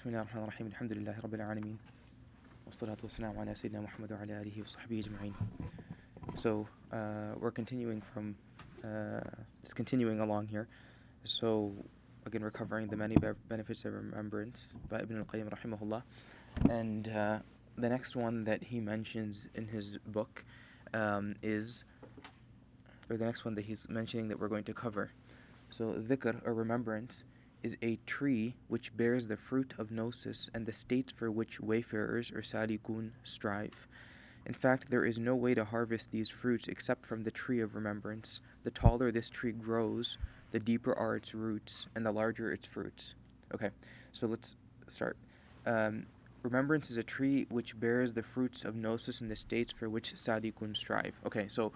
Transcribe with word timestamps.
بسم 0.00 0.09
الله 0.09 0.21
الرحمن 0.21 0.43
الرحيم 0.43 0.67
الحمد 0.67 0.93
لله 0.93 1.19
رب 1.23 1.33
العالمين 1.33 1.77
والصلاة 2.65 2.97
والسلام 3.03 3.39
على 3.39 3.55
سيدنا 3.55 3.81
محمد 3.81 4.11
وعلى 4.11 4.41
آله 4.41 4.61
وصحبه 4.61 4.99
أجمعين 4.99 5.33
So 6.35 6.67
uh, 6.91 7.35
we're 7.39 7.51
continuing 7.51 8.01
from 8.13 8.35
uh, 8.83 9.21
just 9.63 9.75
continuing 9.75 10.19
along 10.19 10.47
here 10.47 10.67
so 11.23 11.73
again 12.25 12.43
recovering 12.43 12.87
the 12.87 12.95
many 12.97 13.15
be- 13.15 13.27
benefits 13.49 13.85
of 13.85 13.93
remembrance 13.93 14.73
by 14.89 14.99
Ibn 14.99 15.19
al-Qayyim 15.19 15.49
rahimahullah 15.49 16.03
and 16.69 17.09
uh, 17.09 17.39
the 17.77 17.89
next 17.89 18.15
one 18.15 18.43
that 18.45 18.63
he 18.63 18.79
mentions 18.79 19.47
in 19.55 19.67
his 19.67 19.97
book 20.07 20.43
um, 20.93 21.35
is 21.41 21.83
or 23.09 23.17
the 23.17 23.25
next 23.25 23.45
one 23.45 23.55
that 23.55 23.65
he's 23.65 23.87
mentioning 23.89 24.27
that 24.29 24.39
we're 24.39 24.47
going 24.47 24.63
to 24.65 24.73
cover 24.73 25.11
so 25.69 25.93
dhikr 26.09 26.35
or 26.45 26.53
remembrance 26.53 27.23
is 27.63 27.77
a 27.81 27.97
tree 28.05 28.55
which 28.67 28.95
bears 28.95 29.27
the 29.27 29.37
fruit 29.37 29.73
of 29.77 29.91
gnosis 29.91 30.49
and 30.53 30.65
the 30.65 30.73
states 30.73 31.11
for 31.11 31.29
which 31.29 31.59
wayfarers 31.59 32.31
or 32.31 32.41
salikun 32.41 33.11
strive. 33.23 33.87
In 34.45 34.53
fact, 34.53 34.89
there 34.89 35.05
is 35.05 35.19
no 35.19 35.35
way 35.35 35.53
to 35.53 35.63
harvest 35.63 36.11
these 36.11 36.29
fruits 36.29 36.67
except 36.67 37.05
from 37.05 37.23
the 37.23 37.31
tree 37.31 37.59
of 37.59 37.75
remembrance. 37.75 38.41
The 38.63 38.71
taller 38.71 39.11
this 39.11 39.29
tree 39.29 39.51
grows, 39.51 40.17
the 40.51 40.59
deeper 40.59 40.93
are 40.93 41.15
its 41.15 41.35
roots, 41.35 41.87
and 41.95 42.05
the 42.05 42.11
larger 42.11 42.51
its 42.51 42.67
fruits. 42.67 43.15
Okay, 43.53 43.69
so 44.11 44.27
let's 44.27 44.55
start. 44.87 45.15
Um, 45.65 46.07
remembrance 46.41 46.89
is 46.89 46.97
a 46.97 47.03
tree 47.03 47.45
which 47.49 47.79
bears 47.79 48.13
the 48.13 48.23
fruits 48.23 48.65
of 48.65 48.75
gnosis 48.75 49.21
and 49.21 49.29
the 49.29 49.35
states 49.35 49.71
for 49.71 49.89
which 49.89 50.15
salikun 50.15 50.75
strive. 50.75 51.19
Okay, 51.25 51.47
so 51.47 51.71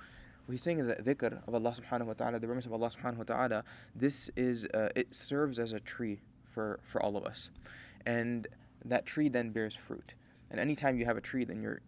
saying 0.58 0.80
is 0.80 0.88
that 0.88 1.04
dhikr 1.04 1.48
of 1.48 1.55
Allah 1.55 1.72
subhanahu 1.72 2.08
wa 2.08 2.13
ta'ala, 2.13 2.40
the 2.40 2.48
remembrance 2.48 2.66
of 2.66 2.73
Allah 2.73 2.90
subhanahu 2.90 3.17
wa 3.17 3.23
ta'ala, 3.23 3.63
this 3.95 4.30
is, 4.36 4.66
uh, 4.73 4.90
it 4.95 5.13
serves 5.13 5.59
as 5.59 5.72
a 5.72 5.80
tree 5.80 6.20
for, 6.44 6.80
for 6.84 7.02
all 7.02 7.17
of 7.17 7.26
us. 7.26 7.49
And 8.05 8.48
that 8.84 9.05
tree 9.05 9.30
then 9.30 9.50
bears 9.50 9.76
fruit. 9.76 10.13
And 10.52 10.59
anytime 10.59 10.98
you 10.98 11.05
have 11.05 11.17
a 11.17 11.22
tree, 11.22 11.44
then 11.44 11.62
you're, 11.62 11.81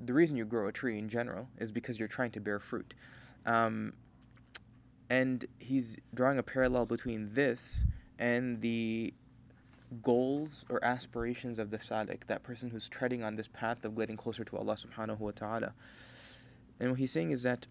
the 0.00 0.12
reason 0.14 0.36
you 0.36 0.44
grow 0.44 0.68
a 0.68 0.72
tree 0.72 0.98
in 0.98 1.08
general 1.08 1.48
is 1.58 1.72
because 1.72 1.98
you're 1.98 2.08
trying 2.08 2.30
to 2.32 2.40
bear 2.40 2.60
fruit. 2.60 2.94
Um, 3.44 3.94
and 5.10 5.44
he's 5.58 5.96
drawing 6.14 6.38
a 6.38 6.42
parallel 6.42 6.86
between 6.86 7.34
this 7.34 7.80
and 8.18 8.60
the 8.60 9.12
goals 10.02 10.64
or 10.68 10.84
aspirations 10.84 11.58
of 11.58 11.70
the 11.70 11.78
salik, 11.78 12.26
that 12.26 12.42
person 12.42 12.70
who's 12.70 12.88
treading 12.88 13.22
on 13.22 13.36
this 13.36 13.48
path 13.48 13.84
of 13.84 13.96
getting 13.96 14.16
closer 14.16 14.44
to 14.44 14.56
Allah 14.56 14.74
subhanahu 14.74 15.18
wa 15.18 15.30
ta'ala. 15.30 15.72
And 16.78 16.90
what 16.90 16.98
he's 16.98 17.12
saying 17.12 17.30
is 17.30 17.42
that 17.42 17.66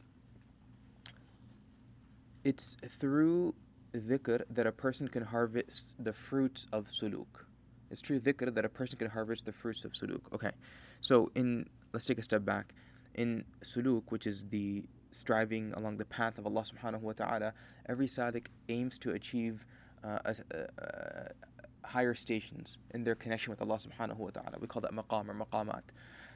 it's 2.47 2.77
through 2.99 3.53
dhikr 3.93 4.41
that 4.49 4.65
a 4.65 4.71
person 4.71 5.05
can 5.09 5.23
harvest 5.23 6.01
the 6.01 6.13
fruits 6.13 6.65
of 6.71 6.87
suluk. 6.87 7.33
It's 7.91 7.99
through 7.99 8.21
dhikr 8.21 8.55
that 8.55 8.63
a 8.63 8.69
person 8.69 8.97
can 8.97 9.09
harvest 9.09 9.43
the 9.45 9.51
fruits 9.51 9.83
of 9.83 9.91
suluk. 9.91 10.21
Okay, 10.33 10.51
so 11.01 11.29
in 11.35 11.65
let's 11.93 12.05
take 12.05 12.19
a 12.19 12.23
step 12.23 12.45
back. 12.45 12.73
In 13.15 13.43
suluk, 13.65 14.03
which 14.09 14.25
is 14.25 14.45
the 14.55 14.85
striving 15.11 15.73
along 15.73 15.97
the 15.97 16.05
path 16.05 16.37
of 16.37 16.45
Allah 16.45 16.63
subhanahu 16.71 17.01
wa 17.01 17.11
ta'ala, 17.11 17.53
every 17.89 18.07
salik 18.07 18.45
aims 18.69 18.97
to 18.99 19.11
achieve 19.11 19.65
uh, 20.05 20.19
a, 20.23 20.35
a, 20.51 20.59
a 20.77 21.87
higher 21.95 22.15
stations 22.15 22.77
in 22.93 23.03
their 23.03 23.15
connection 23.15 23.51
with 23.51 23.61
Allah 23.61 23.77
subhanahu 23.77 24.17
wa 24.17 24.29
ta'ala. 24.29 24.55
We 24.61 24.67
call 24.67 24.81
that 24.83 24.93
maqam 24.93 25.27
or 25.27 25.35
maqamat. 25.45 25.83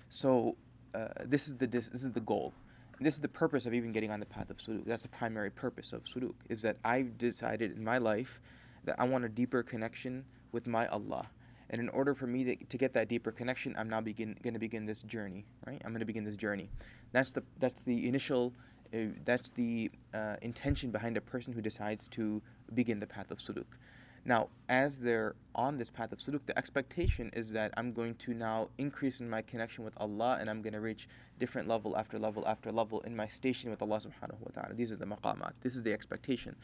So 0.09 0.57
uh, 0.93 1.07
this 1.23 1.47
is 1.47 1.55
the 1.55 1.67
this, 1.67 1.87
this 1.87 2.03
is 2.03 2.11
the 2.11 2.25
goal. 2.33 2.53
And 3.01 3.07
this 3.07 3.15
is 3.15 3.19
the 3.19 3.27
purpose 3.27 3.65
of 3.65 3.73
even 3.73 3.91
getting 3.91 4.11
on 4.11 4.19
the 4.19 4.27
path 4.27 4.51
of 4.51 4.57
suluk. 4.57 4.85
That's 4.85 5.01
the 5.01 5.09
primary 5.09 5.49
purpose 5.49 5.91
of 5.91 6.03
suluk, 6.03 6.35
is 6.49 6.61
that 6.61 6.77
I've 6.85 7.17
decided 7.17 7.75
in 7.75 7.83
my 7.83 7.97
life 7.97 8.39
that 8.83 8.99
I 8.99 9.05
want 9.05 9.25
a 9.25 9.29
deeper 9.29 9.63
connection 9.63 10.23
with 10.51 10.67
my 10.67 10.85
Allah. 10.85 11.25
And 11.71 11.79
in 11.79 11.89
order 11.89 12.13
for 12.13 12.27
me 12.27 12.43
to, 12.43 12.55
to 12.55 12.77
get 12.77 12.93
that 12.93 13.09
deeper 13.09 13.31
connection, 13.31 13.75
I'm 13.75 13.89
now 13.89 14.01
begin 14.01 14.37
going 14.43 14.53
to 14.53 14.59
begin 14.59 14.85
this 14.85 15.01
journey, 15.01 15.47
right? 15.65 15.81
I'm 15.83 15.93
going 15.93 16.01
to 16.01 16.05
begin 16.05 16.25
this 16.25 16.35
journey. 16.35 16.69
That's 17.11 17.31
the 17.31 17.41
that's 17.57 17.81
the 17.81 18.07
initial, 18.07 18.53
uh, 18.93 18.97
that's 19.25 19.49
the 19.49 19.89
uh, 20.13 20.35
intention 20.43 20.91
behind 20.91 21.17
a 21.17 21.21
person 21.21 21.53
who 21.53 21.61
decides 21.63 22.07
to 22.09 22.39
begin 22.75 22.99
the 22.99 23.07
path 23.07 23.31
of 23.31 23.39
suluk. 23.39 23.65
Now, 24.23 24.49
as 24.69 24.99
they're 24.99 25.35
on 25.55 25.77
this 25.77 25.89
path 25.89 26.11
of 26.11 26.19
suluk, 26.19 26.41
the 26.45 26.57
expectation 26.57 27.31
is 27.33 27.51
that 27.53 27.73
I'm 27.75 27.91
going 27.91 28.15
to 28.15 28.33
now 28.33 28.69
increase 28.77 29.19
in 29.19 29.29
my 29.29 29.41
connection 29.41 29.83
with 29.83 29.93
Allah 29.97 30.37
and 30.39 30.49
I'm 30.49 30.61
going 30.61 30.73
to 30.73 30.79
reach 30.79 31.07
different 31.39 31.67
level 31.67 31.97
after 31.97 32.19
level 32.19 32.47
after 32.47 32.71
level 32.71 33.01
in 33.01 33.15
my 33.15 33.27
station 33.27 33.71
with 33.71 33.81
Allah 33.81 33.97
subhanahu 33.97 34.39
wa 34.39 34.51
ta'ala. 34.53 34.75
These 34.75 34.91
are 34.91 34.95
the 34.95 35.05
maqamat. 35.05 35.53
This 35.61 35.75
is 35.75 35.81
the 35.81 35.91
expectation. 35.91 36.55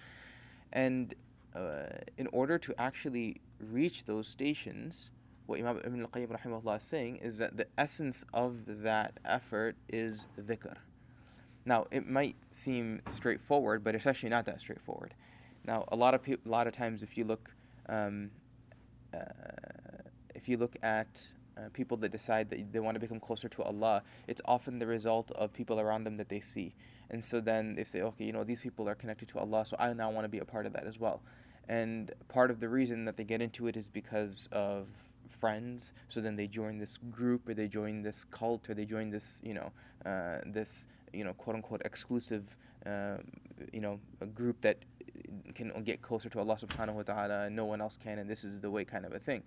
And 0.71 1.15
uh, 1.55 1.87
in 2.17 2.27
order 2.31 2.59
to 2.59 2.75
actually 2.79 3.41
reach 3.59 4.05
those 4.05 4.27
stations, 4.27 5.09
what 5.47 5.59
Imam 5.59 5.79
Ibn 5.83 6.01
al-Qayyim 6.01 6.27
rahimahullah 6.27 6.81
is 6.81 6.85
saying 6.85 7.17
is 7.17 7.37
that 7.39 7.57
the 7.57 7.67
essence 7.77 8.23
of 8.33 8.83
that 8.83 9.19
effort 9.25 9.75
is 9.89 10.25
dhikr. 10.39 10.75
Now, 11.65 11.87
it 11.91 12.07
might 12.07 12.35
seem 12.51 13.01
straightforward, 13.09 13.83
but 13.83 13.95
it's 13.95 14.05
actually 14.05 14.29
not 14.29 14.45
that 14.45 14.61
straightforward. 14.61 15.13
Now, 15.67 15.85
a 15.89 15.95
lot 15.95 16.13
of 16.13 16.23
pe- 16.23 16.37
a 16.45 16.49
lot 16.49 16.67
of 16.67 16.73
times, 16.73 17.03
if 17.03 17.17
you 17.17 17.25
look, 17.25 17.51
um, 17.89 18.31
uh, 19.13 19.19
if 20.33 20.47
you 20.47 20.57
look 20.57 20.75
at 20.81 21.21
uh, 21.57 21.69
people 21.73 21.97
that 21.97 22.11
decide 22.11 22.49
that 22.51 22.71
they 22.71 22.79
want 22.79 22.95
to 22.95 22.99
become 22.99 23.19
closer 23.19 23.49
to 23.49 23.63
Allah, 23.63 24.03
it's 24.27 24.41
often 24.45 24.79
the 24.79 24.87
result 24.87 25.29
of 25.31 25.53
people 25.53 25.79
around 25.79 26.05
them 26.05 26.17
that 26.17 26.29
they 26.29 26.39
see, 26.39 26.73
and 27.09 27.23
so 27.23 27.41
then 27.41 27.75
they 27.75 27.83
say, 27.83 28.01
okay, 28.01 28.23
you 28.23 28.31
know, 28.31 28.43
these 28.43 28.61
people 28.61 28.87
are 28.87 28.95
connected 28.95 29.27
to 29.29 29.39
Allah, 29.39 29.65
so 29.65 29.75
I 29.77 29.91
now 29.93 30.09
want 30.09 30.25
to 30.25 30.29
be 30.29 30.39
a 30.39 30.45
part 30.45 30.65
of 30.65 30.73
that 30.73 30.85
as 30.85 30.97
well. 30.97 31.21
And 31.69 32.13
part 32.29 32.49
of 32.49 32.61
the 32.61 32.69
reason 32.69 33.05
that 33.05 33.17
they 33.17 33.25
get 33.25 33.41
into 33.41 33.67
it 33.67 33.75
is 33.75 33.89
because 33.89 34.47
of 34.53 34.87
friends. 35.27 35.91
So 36.07 36.21
then 36.21 36.35
they 36.35 36.47
join 36.47 36.77
this 36.77 36.97
group, 37.11 37.49
or 37.49 37.53
they 37.53 37.67
join 37.67 38.03
this 38.03 38.23
cult, 38.23 38.69
or 38.69 38.73
they 38.73 38.85
join 38.85 39.09
this, 39.09 39.41
you 39.43 39.53
know, 39.53 39.71
uh, 40.05 40.39
this, 40.45 40.85
you 41.13 41.23
know, 41.23 41.33
quote 41.33 41.55
unquote 41.55 41.81
exclusive, 41.83 42.55
you 43.73 43.81
know, 43.81 43.99
a 44.21 44.25
group 44.25 44.61
that 44.61 44.77
can 45.55 45.71
get 45.83 46.01
closer 46.01 46.29
to 46.29 46.39
Allah 46.39 46.55
subhanahu 46.55 46.93
wa 46.93 47.01
ta'ala 47.03 47.45
and 47.45 47.55
no 47.55 47.65
one 47.65 47.81
else 47.81 47.97
can 48.01 48.19
and 48.19 48.29
this 48.29 48.43
is 48.43 48.59
the 48.59 48.69
way 48.69 48.85
kind 48.85 49.05
of 49.05 49.13
a 49.13 49.19
thing. 49.19 49.43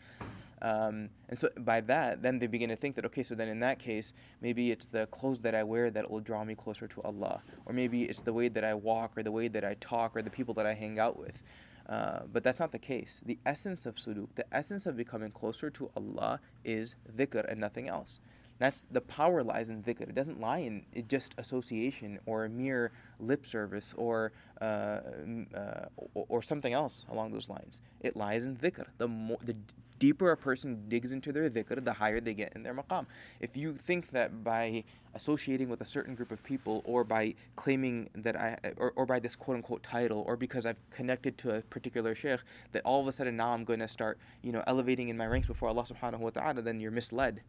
Um, 0.63 1.09
and 1.29 1.39
so 1.39 1.49
by 1.59 1.81
that, 1.83 2.23
then 2.23 2.39
they 2.39 2.47
begin 2.47 2.69
to 2.69 2.77
think 2.77 2.97
that, 2.97 3.07
okay, 3.07 3.23
so 3.23 3.35
then 3.35 3.49
in 3.49 3.61
that 3.61 3.79
case, 3.79 4.13
maybe 4.43 4.71
it's 4.71 4.87
the 4.87 5.07
clothes 5.07 5.39
that 5.41 5.55
I 5.55 5.63
wear 5.63 5.91
that 5.91 6.11
will 6.11 6.21
draw 6.21 6.45
me 6.45 6.55
closer 6.55 6.87
to 6.87 7.01
Allah. 7.03 7.43
Or 7.65 7.73
maybe 7.73 8.03
it's 8.05 8.23
the 8.23 8.33
way 8.33 8.49
that 8.49 8.65
I 8.65 8.75
walk 8.75 9.13
or 9.17 9.23
the 9.23 9.33
way 9.33 9.49
that 9.49 9.65
I 9.65 9.75
talk 9.81 10.15
or 10.15 10.23
the 10.23 10.31
people 10.31 10.53
that 10.55 10.67
I 10.67 10.75
hang 10.75 10.99
out 10.99 11.19
with. 11.19 11.43
Uh, 11.89 12.21
but 12.33 12.45
that's 12.45 12.61
not 12.61 12.73
the 12.73 12.79
case. 12.79 13.21
The 13.25 13.39
essence 13.47 13.87
of 13.87 13.97
suluk, 13.97 14.29
the 14.35 14.45
essence 14.55 14.87
of 14.87 14.97
becoming 14.97 15.31
closer 15.31 15.71
to 15.71 15.91
Allah 15.97 16.41
is 16.63 16.95
dhikr 17.17 17.51
and 17.51 17.59
nothing 17.59 17.89
else. 17.89 18.21
That's 18.61 18.85
the 18.91 19.01
power 19.01 19.43
lies 19.43 19.71
in 19.71 19.83
dhikr. 19.83 20.03
It 20.03 20.15
doesn't 20.15 20.39
lie 20.39 20.59
in 20.59 20.85
just 21.09 21.35
association 21.39 22.21
or 22.27 22.45
a 22.45 22.49
mere 22.51 22.93
lip 23.19 23.47
service 23.47 23.95
or 23.97 24.33
uh, 24.61 24.65
uh, 24.65 25.87
or, 26.15 26.43
something 26.43 26.75
else 26.75 27.07
along 27.11 27.33
those 27.33 27.49
lines. 27.49 27.81
It 28.03 28.17
lies 28.17 28.45
in 28.45 28.57
dhikr. 28.57 28.85
The 28.99 29.09
more, 29.09 29.39
the 29.43 29.57
deeper 29.99 30.31
a 30.31 30.37
person 30.37 30.85
digs 30.89 31.11
into 31.13 31.33
their 31.33 31.49
dhikr, 31.49 31.83
the 31.83 31.93
higher 31.95 32.21
they 32.21 32.35
get 32.35 32.53
in 32.55 32.63
their 32.63 32.75
maqam. 32.75 33.07
If 33.41 33.57
you 33.57 33.73
think 33.75 34.11
that 34.11 34.45
by 34.45 34.85
associating 35.15 35.71
with 35.71 35.81
a 35.81 35.87
certain 35.87 36.15
group 36.15 36.31
of 36.31 36.43
people 36.45 36.83
or 36.85 37.03
by 37.03 37.35
claiming 37.57 38.11
that 38.15 38.37
I, 38.37 38.59
or, 38.77 38.93
or 38.95 39.07
by 39.07 39.21
this 39.21 39.35
quote 39.35 39.57
unquote 39.57 39.83
title, 39.83 40.23
or 40.27 40.37
because 40.37 40.67
I've 40.67 40.79
connected 40.91 41.39
to 41.39 41.57
a 41.57 41.63
particular 41.63 42.15
sheikh, 42.15 42.41
that 42.73 42.83
all 42.85 43.01
of 43.01 43.07
a 43.07 43.13
sudden 43.13 43.39
now 43.39 43.53
I'm 43.53 43.65
going 43.65 43.81
to 43.81 43.89
start, 43.89 44.19
you 44.43 44.53
know, 44.53 44.63
elevating 44.67 45.09
in 45.09 45.17
my 45.17 45.27
ranks 45.27 45.47
before 45.47 45.71
Allah 45.71 45.85
subhanahu 45.85 46.19
wa 46.19 46.31
ta'ala, 46.31 46.61
then 46.61 46.79
you're 46.79 46.91
misled 46.91 47.41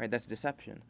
right? 0.00 0.10
That's 0.10 0.26
deception. 0.26 0.82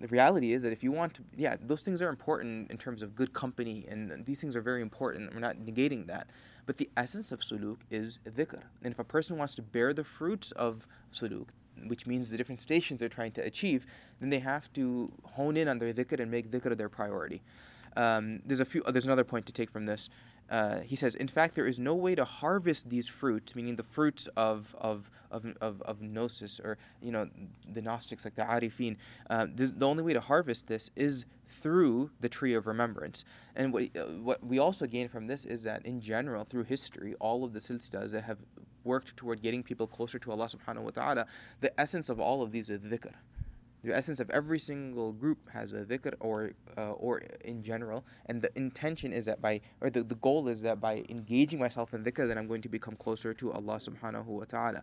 The 0.00 0.08
reality 0.08 0.52
is 0.52 0.62
that 0.62 0.72
if 0.72 0.82
you 0.82 0.90
want 0.90 1.14
to, 1.14 1.22
yeah, 1.36 1.56
those 1.60 1.82
things 1.84 2.02
are 2.02 2.08
important 2.08 2.70
in 2.70 2.76
terms 2.76 3.02
of 3.02 3.14
good 3.14 3.32
company, 3.32 3.86
and 3.88 4.24
these 4.26 4.40
things 4.40 4.56
are 4.56 4.60
very 4.60 4.82
important. 4.82 5.32
We're 5.32 5.40
not 5.40 5.56
negating 5.58 6.06
that. 6.08 6.26
But 6.64 6.78
the 6.78 6.90
essence 6.96 7.30
of 7.30 7.40
suluk 7.40 7.78
is 7.90 8.18
dhikr. 8.28 8.62
And 8.82 8.92
if 8.92 8.98
a 8.98 9.04
person 9.04 9.38
wants 9.38 9.54
to 9.54 9.62
bear 9.62 9.92
the 9.92 10.02
fruits 10.02 10.50
of 10.52 10.88
suluk, 11.12 11.46
which 11.86 12.06
means 12.06 12.30
the 12.30 12.36
different 12.36 12.60
stations 12.60 12.98
they're 12.98 13.08
trying 13.08 13.32
to 13.32 13.42
achieve, 13.42 13.86
then 14.18 14.30
they 14.30 14.40
have 14.40 14.72
to 14.72 15.12
hone 15.22 15.56
in 15.56 15.68
on 15.68 15.78
their 15.78 15.92
dhikr 15.92 16.18
and 16.18 16.30
make 16.30 16.50
dhikr 16.50 16.76
their 16.76 16.88
priority. 16.88 17.42
Um, 17.96 18.40
there's 18.44 18.60
a 18.60 18.64
few. 18.64 18.82
There's 18.82 19.06
another 19.06 19.24
point 19.24 19.46
to 19.46 19.52
take 19.52 19.70
from 19.70 19.86
this. 19.86 20.10
Uh, 20.50 20.80
he 20.80 20.96
says, 20.96 21.14
in 21.14 21.28
fact, 21.28 21.54
there 21.54 21.66
is 21.66 21.78
no 21.78 21.94
way 21.94 22.14
to 22.14 22.24
harvest 22.24 22.88
these 22.88 23.08
fruits, 23.08 23.54
meaning 23.56 23.76
the 23.76 23.82
fruits 23.82 24.28
of 24.36 24.74
of 24.78 25.10
of, 25.30 25.44
of, 25.60 25.82
of 25.82 26.00
gnosis, 26.00 26.60
or 26.60 26.78
you 27.02 27.10
know, 27.10 27.28
the 27.72 27.82
Gnostics 27.82 28.24
like 28.24 28.36
the 28.36 28.42
Arifin. 28.42 28.96
Uh, 29.28 29.46
the, 29.52 29.66
the, 29.66 29.86
only 29.86 30.02
way 30.02 30.12
to 30.12 30.20
harvest 30.20 30.68
this 30.68 30.90
is 30.94 31.24
through 31.48 32.10
the 32.20 32.28
tree 32.28 32.54
of 32.54 32.66
remembrance. 32.66 33.24
And 33.54 33.72
what 33.72 33.84
uh, 33.96 34.04
what 34.22 34.44
we 34.44 34.58
also 34.58 34.86
gain 34.86 35.08
from 35.08 35.26
this 35.26 35.44
is 35.44 35.64
that 35.64 35.84
in 35.84 36.00
general, 36.00 36.44
through 36.44 36.64
history, 36.64 37.14
all 37.18 37.44
of 37.44 37.52
the 37.52 37.60
silsilas 37.60 38.12
that 38.12 38.24
have 38.24 38.38
worked 38.84 39.16
toward 39.16 39.42
getting 39.42 39.62
people 39.62 39.86
closer 39.86 40.18
to 40.20 40.30
Allah 40.30 40.48
Subhanahu 40.48 40.82
wa 40.82 40.90
Taala, 40.90 41.26
the 41.60 41.78
essence 41.80 42.08
of 42.08 42.20
all 42.20 42.42
of 42.42 42.52
these 42.52 42.70
is 42.70 42.80
dhikr 42.80 43.12
The 43.86 43.96
essence 43.96 44.18
of 44.18 44.28
every 44.30 44.58
single 44.58 45.12
group 45.12 45.48
has 45.50 45.72
a 45.72 45.84
dhikr 45.84 46.14
or 46.18 46.50
uh, 46.76 46.90
or 47.06 47.22
in 47.44 47.62
general, 47.62 48.04
and 48.26 48.42
the 48.42 48.50
intention 48.58 49.12
is 49.12 49.26
that 49.26 49.40
by 49.40 49.60
or 49.80 49.90
the, 49.90 50.02
the 50.02 50.16
goal 50.16 50.48
is 50.48 50.60
that 50.62 50.80
by 50.80 51.04
engaging 51.08 51.60
myself 51.60 51.94
in 51.94 52.02
dhikr, 52.02 52.26
then 52.26 52.36
I'm 52.36 52.48
going 52.48 52.62
to 52.62 52.68
become 52.68 52.96
closer 52.96 53.32
to 53.34 53.52
Allah 53.52 53.76
subhanahu 53.76 54.26
wa 54.26 54.44
ta'ala. 54.44 54.82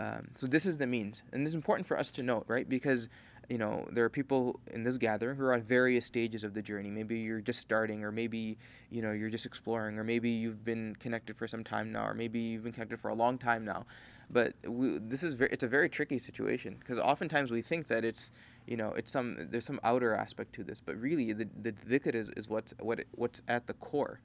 Um, 0.00 0.28
so 0.34 0.48
this 0.48 0.66
is 0.66 0.76
the 0.76 0.88
means. 0.88 1.22
And 1.32 1.46
this 1.46 1.52
is 1.52 1.54
important 1.54 1.86
for 1.86 1.96
us 1.96 2.10
to 2.12 2.24
note, 2.24 2.44
right? 2.48 2.68
Because 2.68 3.08
you 3.48 3.58
know, 3.58 3.86
there 3.92 4.04
are 4.04 4.08
people 4.08 4.60
in 4.72 4.82
this 4.82 4.96
gathering 4.96 5.36
who 5.36 5.44
are 5.44 5.52
at 5.52 5.64
various 5.64 6.06
stages 6.06 6.42
of 6.42 6.54
the 6.54 6.62
journey. 6.62 6.90
Maybe 6.90 7.18
you're 7.18 7.40
just 7.40 7.60
starting, 7.60 8.02
or 8.02 8.10
maybe, 8.10 8.56
you 8.90 9.02
know, 9.02 9.12
you're 9.12 9.30
just 9.30 9.46
exploring, 9.46 9.98
or 9.98 10.04
maybe 10.04 10.30
you've 10.30 10.64
been 10.64 10.96
connected 10.96 11.36
for 11.36 11.46
some 11.46 11.62
time 11.62 11.92
now, 11.92 12.06
or 12.06 12.14
maybe 12.14 12.40
you've 12.40 12.62
been 12.62 12.72
connected 12.72 13.00
for 13.00 13.08
a 13.08 13.14
long 13.14 13.38
time 13.38 13.64
now. 13.64 13.84
But 14.32 14.54
we, 14.66 14.98
this 14.98 15.22
is 15.22 15.34
very, 15.34 15.50
it's 15.52 15.62
a 15.62 15.68
very 15.68 15.88
tricky 15.88 16.18
situation 16.18 16.76
because 16.78 16.98
oftentimes 16.98 17.50
we 17.50 17.60
think 17.60 17.88
that 17.88 18.04
it's, 18.04 18.32
you 18.66 18.76
know, 18.76 18.92
it's 18.92 19.10
some 19.10 19.48
there's 19.50 19.66
some 19.66 19.80
outer 19.84 20.14
aspect 20.14 20.54
to 20.54 20.64
this, 20.64 20.80
but 20.84 20.98
really 20.98 21.32
the 21.32 21.48
the 21.60 21.72
dhikr 21.72 22.14
is, 22.14 22.30
is 22.30 22.48
what's 22.48 22.72
what 22.80 23.00
it, 23.00 23.08
what's 23.12 23.42
at 23.48 23.66
the 23.66 23.74
core, 23.74 24.20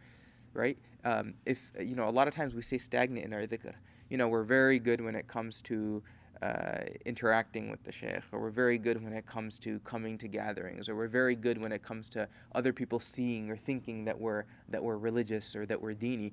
right? 0.53 0.77
Um, 1.03 1.33
if 1.45 1.71
you 1.79 1.95
know, 1.95 2.07
a 2.07 2.11
lot 2.11 2.27
of 2.27 2.33
times 2.33 2.55
we 2.55 2.61
stay 2.61 2.77
stagnant 2.77 3.25
in 3.25 3.33
our 3.33 3.45
dhikr. 3.45 3.73
You 4.09 4.17
know, 4.17 4.29
we're 4.29 4.43
very 4.43 4.79
good 4.79 5.01
when 5.01 5.15
it 5.15 5.27
comes 5.27 5.61
to 5.63 6.01
uh, 6.41 6.83
interacting 7.05 7.69
with 7.69 7.83
the 7.83 7.91
sheikh, 7.91 8.21
or 8.31 8.39
we're 8.39 8.49
very 8.49 8.77
good 8.77 9.03
when 9.03 9.11
it 9.11 9.25
comes 9.25 9.59
to 9.59 9.79
coming 9.79 10.17
to 10.19 10.27
gatherings, 10.27 10.87
or 10.87 10.95
we're 10.95 11.07
very 11.07 11.35
good 11.35 11.59
when 11.59 11.71
it 11.71 11.83
comes 11.83 12.09
to 12.09 12.27
other 12.55 12.71
people 12.71 12.99
seeing 12.99 13.49
or 13.49 13.57
thinking 13.57 14.05
that 14.05 14.17
we're 14.17 14.45
that 14.69 14.81
we're 14.81 14.97
religious 14.97 15.55
or 15.55 15.65
that 15.65 15.81
we're 15.81 15.95
dini 15.95 16.31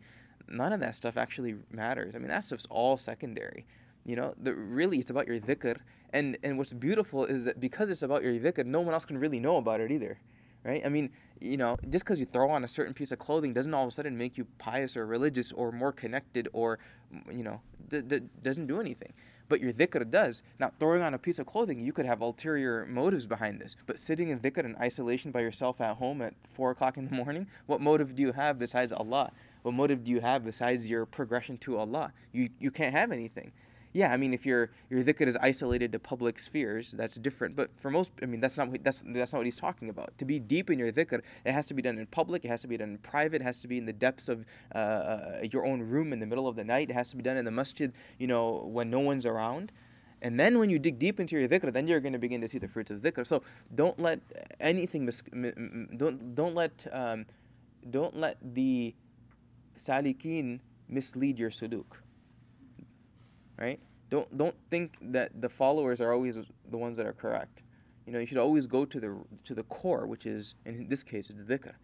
none 0.49 0.73
of 0.73 0.81
that 0.81 0.97
stuff 0.97 1.17
actually 1.17 1.57
matters. 1.71 2.15
I 2.15 2.19
mean, 2.19 2.29
that 2.29 2.45
stuff's 2.45 2.67
all 2.71 2.97
secondary. 2.97 3.67
You 4.05 4.17
know, 4.17 4.35
the, 4.41 4.55
really, 4.55 4.99
it's 4.99 5.11
about 5.11 5.27
your 5.27 5.39
dhikr. 5.41 5.77
And, 6.13 6.37
and 6.43 6.59
what's 6.59 6.73
beautiful 6.73 7.25
is 7.25 7.45
that 7.45 7.61
because 7.61 7.91
it's 7.91 8.03
about 8.03 8.23
your 8.23 8.35
dhikr, 8.35 8.65
no 8.65 8.81
one 8.81 8.95
else 8.95 9.05
can 9.05 9.19
really 9.19 9.41
know 9.41 9.57
about 9.57 9.81
it 9.81 9.91
either. 9.91 10.19
Right? 10.65 10.83
I 10.85 10.89
mean, 10.89 11.11
you 11.41 11.59
know, 11.59 11.77
just 11.91 12.07
because 12.07 12.19
you 12.19 12.27
throw 12.27 12.49
on 12.51 12.65
a 12.65 12.69
certain 12.69 12.95
piece 12.95 13.13
of 13.13 13.19
clothing 13.19 13.53
doesn't 13.53 13.75
all 13.75 13.83
of 13.83 13.89
a 13.89 13.93
sudden 13.93 14.17
make 14.17 14.39
you 14.39 14.47
pious 14.59 14.97
or 14.97 15.07
religious 15.07 15.53
or 15.53 15.73
more 15.73 15.93
connected 15.93 16.49
or, 16.55 16.79
you 17.31 17.45
know, 17.45 17.61
doesn't 18.43 18.67
do 18.67 18.81
anything 18.81 19.13
but 19.49 19.61
your 19.61 19.73
dhikr 19.73 20.09
does. 20.11 20.43
Now, 20.59 20.73
throwing 20.79 21.03
on 21.03 21.15
a 21.15 21.19
piece 21.19 21.39
of 21.39 21.47
clothing, 21.47 21.81
you 21.81 21.93
could 21.93 22.07
have 22.07 22.21
ulterior 22.21 22.87
motives 22.87 23.27
behind 23.27 23.61
this. 23.61 23.77
But 23.87 23.99
sitting 23.99 24.29
in 24.29 24.41
dhikr 24.41 24.65
in 24.65 24.77
isolation 24.77 25.31
by 25.31 25.41
yourself 25.41 25.81
at 25.81 25.97
home 25.97 26.23
at 26.23 26.35
4 26.55 26.71
o'clock 26.73 26.97
in 26.97 27.09
the 27.09 27.15
morning, 27.15 27.47
what 27.67 27.81
motive 27.81 28.15
do 28.15 28.23
you 28.23 28.33
have 28.33 28.59
besides 28.59 28.93
Allah? 28.93 29.33
What 29.65 29.73
motive 29.73 30.05
do 30.05 30.11
you 30.11 30.21
have 30.21 30.45
besides 30.45 30.91
your 30.91 31.07
progression 31.07 31.57
to 31.59 31.79
Allah? 31.79 32.13
You, 32.33 32.51
you 32.59 32.71
can't 32.71 32.95
have 32.95 33.11
anything. 33.11 33.53
Yeah, 33.95 34.13
I 34.13 34.19
mean, 34.19 34.35
if 34.35 34.45
your 34.45 34.71
your 34.91 35.03
dhikr 35.03 35.27
is 35.27 35.37
isolated 35.37 35.91
to 35.93 35.99
public 35.99 36.39
spheres, 36.39 36.91
that's 36.91 37.15
different. 37.15 37.57
But 37.57 37.71
for 37.79 37.91
most, 37.91 38.11
I 38.23 38.27
mean, 38.27 38.41
that's 38.41 38.59
not 38.59 38.69
that's 38.85 39.01
that's 39.07 39.33
not 39.33 39.39
what 39.39 39.47
he's 39.47 39.57
talking 39.57 39.89
about. 39.89 40.19
To 40.19 40.27
be 40.27 40.39
deep 40.39 40.69
in 40.69 40.79
your 40.79 40.93
dhikr, 40.93 41.23
it 41.47 41.53
has 41.53 41.67
to 41.69 41.75
be 41.75 41.81
done 41.81 41.97
in 41.97 42.07
public. 42.07 42.45
It 42.45 42.49
has 42.49 42.61
to 42.61 42.67
be 42.67 42.77
done 42.77 42.91
in 42.91 42.99
private. 42.99 43.41
It 43.41 43.45
has 43.45 43.61
to 43.61 43.69
be 43.69 43.79
in 43.79 43.87
the 43.87 43.93
depths 43.95 44.29
of 44.29 44.45
uh, 44.75 44.79
uh, 44.79 45.39
your 45.51 45.65
own 45.65 45.81
room 45.81 46.13
in 46.13 46.19
the 46.19 46.27
middle 46.27 46.47
of 46.47 46.57
the 46.57 46.65
night. 46.65 46.91
It 46.91 46.95
has 46.95 47.09
to 47.11 47.17
be 47.17 47.23
done 47.23 47.39
in 47.39 47.47
the 47.47 47.51
masjid, 47.51 47.91
you 48.19 48.27
know, 48.27 48.69
when 48.71 48.91
no 48.91 49.01
one's 49.01 49.25
around. 49.25 49.73
And 50.21 50.39
then 50.39 50.59
when 50.59 50.69
you 50.69 50.79
dig 50.79 50.99
deep 50.99 51.21
into 51.21 51.39
your 51.39 51.49
dhikr, 51.49 51.73
then 51.73 51.87
you're 51.87 52.01
going 52.01 52.13
to 52.13 52.19
begin 52.19 52.43
to 52.43 52.49
see 52.49 52.59
the 52.59 52.69
fruits 52.69 52.91
of 52.91 52.99
dhikr. 52.99 53.27
So 53.27 53.43
don't 53.75 53.99
let 53.99 54.21
anything 54.61 55.07
mis- 55.07 55.23
don't 55.97 56.35
don't 56.35 56.55
let 56.55 56.87
um, 56.93 57.27
don't 57.91 58.17
let 58.17 58.37
the 58.43 58.95
salikin 59.79 60.61
mislead 60.89 61.39
your 61.39 61.51
suluk. 61.51 61.87
Right? 63.59 63.81
Don't 64.11 64.37
don't 64.37 64.57
think 64.71 64.97
that 65.01 65.41
the 65.41 65.49
followers 65.49 66.01
are 66.01 66.13
always 66.13 66.37
the 66.71 66.77
ones 66.77 66.97
that 66.97 67.07
are 67.07 67.13
correct. 67.13 67.63
You 68.07 68.13
know, 68.13 68.19
you 68.19 68.27
should 68.27 68.39
always 68.39 68.67
go 68.67 68.85
to 68.85 69.01
the 69.01 69.17
to 69.45 69.55
the 69.55 69.63
core, 69.65 70.07
which 70.07 70.27
is 70.27 70.55
in 70.65 70.89
this 70.89 71.03
case 71.03 71.29
the 71.29 71.59
dhikr. 71.59 71.75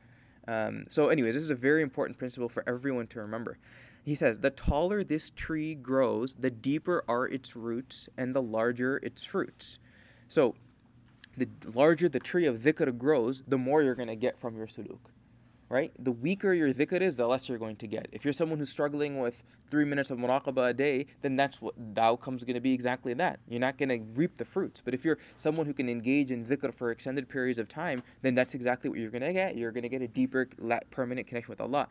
Um, 0.48 0.86
so, 0.88 1.08
anyways, 1.08 1.34
this 1.34 1.44
is 1.44 1.50
a 1.50 1.54
very 1.54 1.82
important 1.82 2.18
principle 2.18 2.48
for 2.48 2.64
everyone 2.66 3.06
to 3.08 3.20
remember. 3.20 3.58
He 4.04 4.14
says, 4.14 4.40
The 4.40 4.50
taller 4.50 5.04
this 5.04 5.30
tree 5.30 5.74
grows, 5.74 6.36
the 6.36 6.50
deeper 6.50 7.04
are 7.06 7.26
its 7.26 7.54
roots, 7.54 8.08
and 8.16 8.34
the 8.34 8.42
larger 8.42 8.96
its 8.98 9.24
fruits. 9.24 9.78
So, 10.28 10.54
the 11.36 11.48
larger 11.72 12.08
the 12.08 12.18
tree 12.18 12.46
of 12.46 12.60
dhikr 12.60 12.96
grows, 12.96 13.42
the 13.46 13.58
more 13.58 13.82
you're 13.82 13.94
going 13.94 14.08
to 14.08 14.16
get 14.16 14.38
from 14.38 14.56
your 14.56 14.66
suluk 14.66 15.09
right? 15.70 15.92
The 15.98 16.10
weaker 16.10 16.52
your 16.52 16.74
dhikr 16.74 17.00
is, 17.00 17.16
the 17.16 17.26
less 17.26 17.48
you're 17.48 17.56
going 17.56 17.76
to 17.76 17.86
get. 17.86 18.08
If 18.12 18.24
you're 18.24 18.34
someone 18.34 18.58
who's 18.58 18.70
struggling 18.70 19.20
with 19.20 19.42
three 19.70 19.84
minutes 19.84 20.10
of 20.10 20.18
muraqabah 20.18 20.70
a 20.70 20.74
day, 20.74 21.06
then 21.22 21.36
that's 21.36 21.62
what 21.62 21.74
the 21.94 22.02
outcome's 22.02 22.42
going 22.42 22.54
to 22.54 22.60
be 22.60 22.74
exactly 22.74 23.14
that. 23.14 23.38
You're 23.48 23.60
not 23.60 23.78
going 23.78 23.88
to 23.88 24.00
reap 24.14 24.36
the 24.36 24.44
fruits. 24.44 24.82
But 24.84 24.94
if 24.94 25.04
you're 25.04 25.18
someone 25.36 25.66
who 25.66 25.72
can 25.72 25.88
engage 25.88 26.32
in 26.32 26.44
dhikr 26.44 26.74
for 26.74 26.90
extended 26.90 27.28
periods 27.28 27.60
of 27.60 27.68
time, 27.68 28.02
then 28.22 28.34
that's 28.34 28.54
exactly 28.54 28.90
what 28.90 28.98
you're 28.98 29.10
going 29.10 29.22
to 29.22 29.32
get. 29.32 29.56
You're 29.56 29.70
going 29.70 29.84
to 29.84 29.88
get 29.88 30.02
a 30.02 30.08
deeper, 30.08 30.48
permanent 30.90 31.28
connection 31.28 31.52
with 31.52 31.60
Allah. 31.60 31.88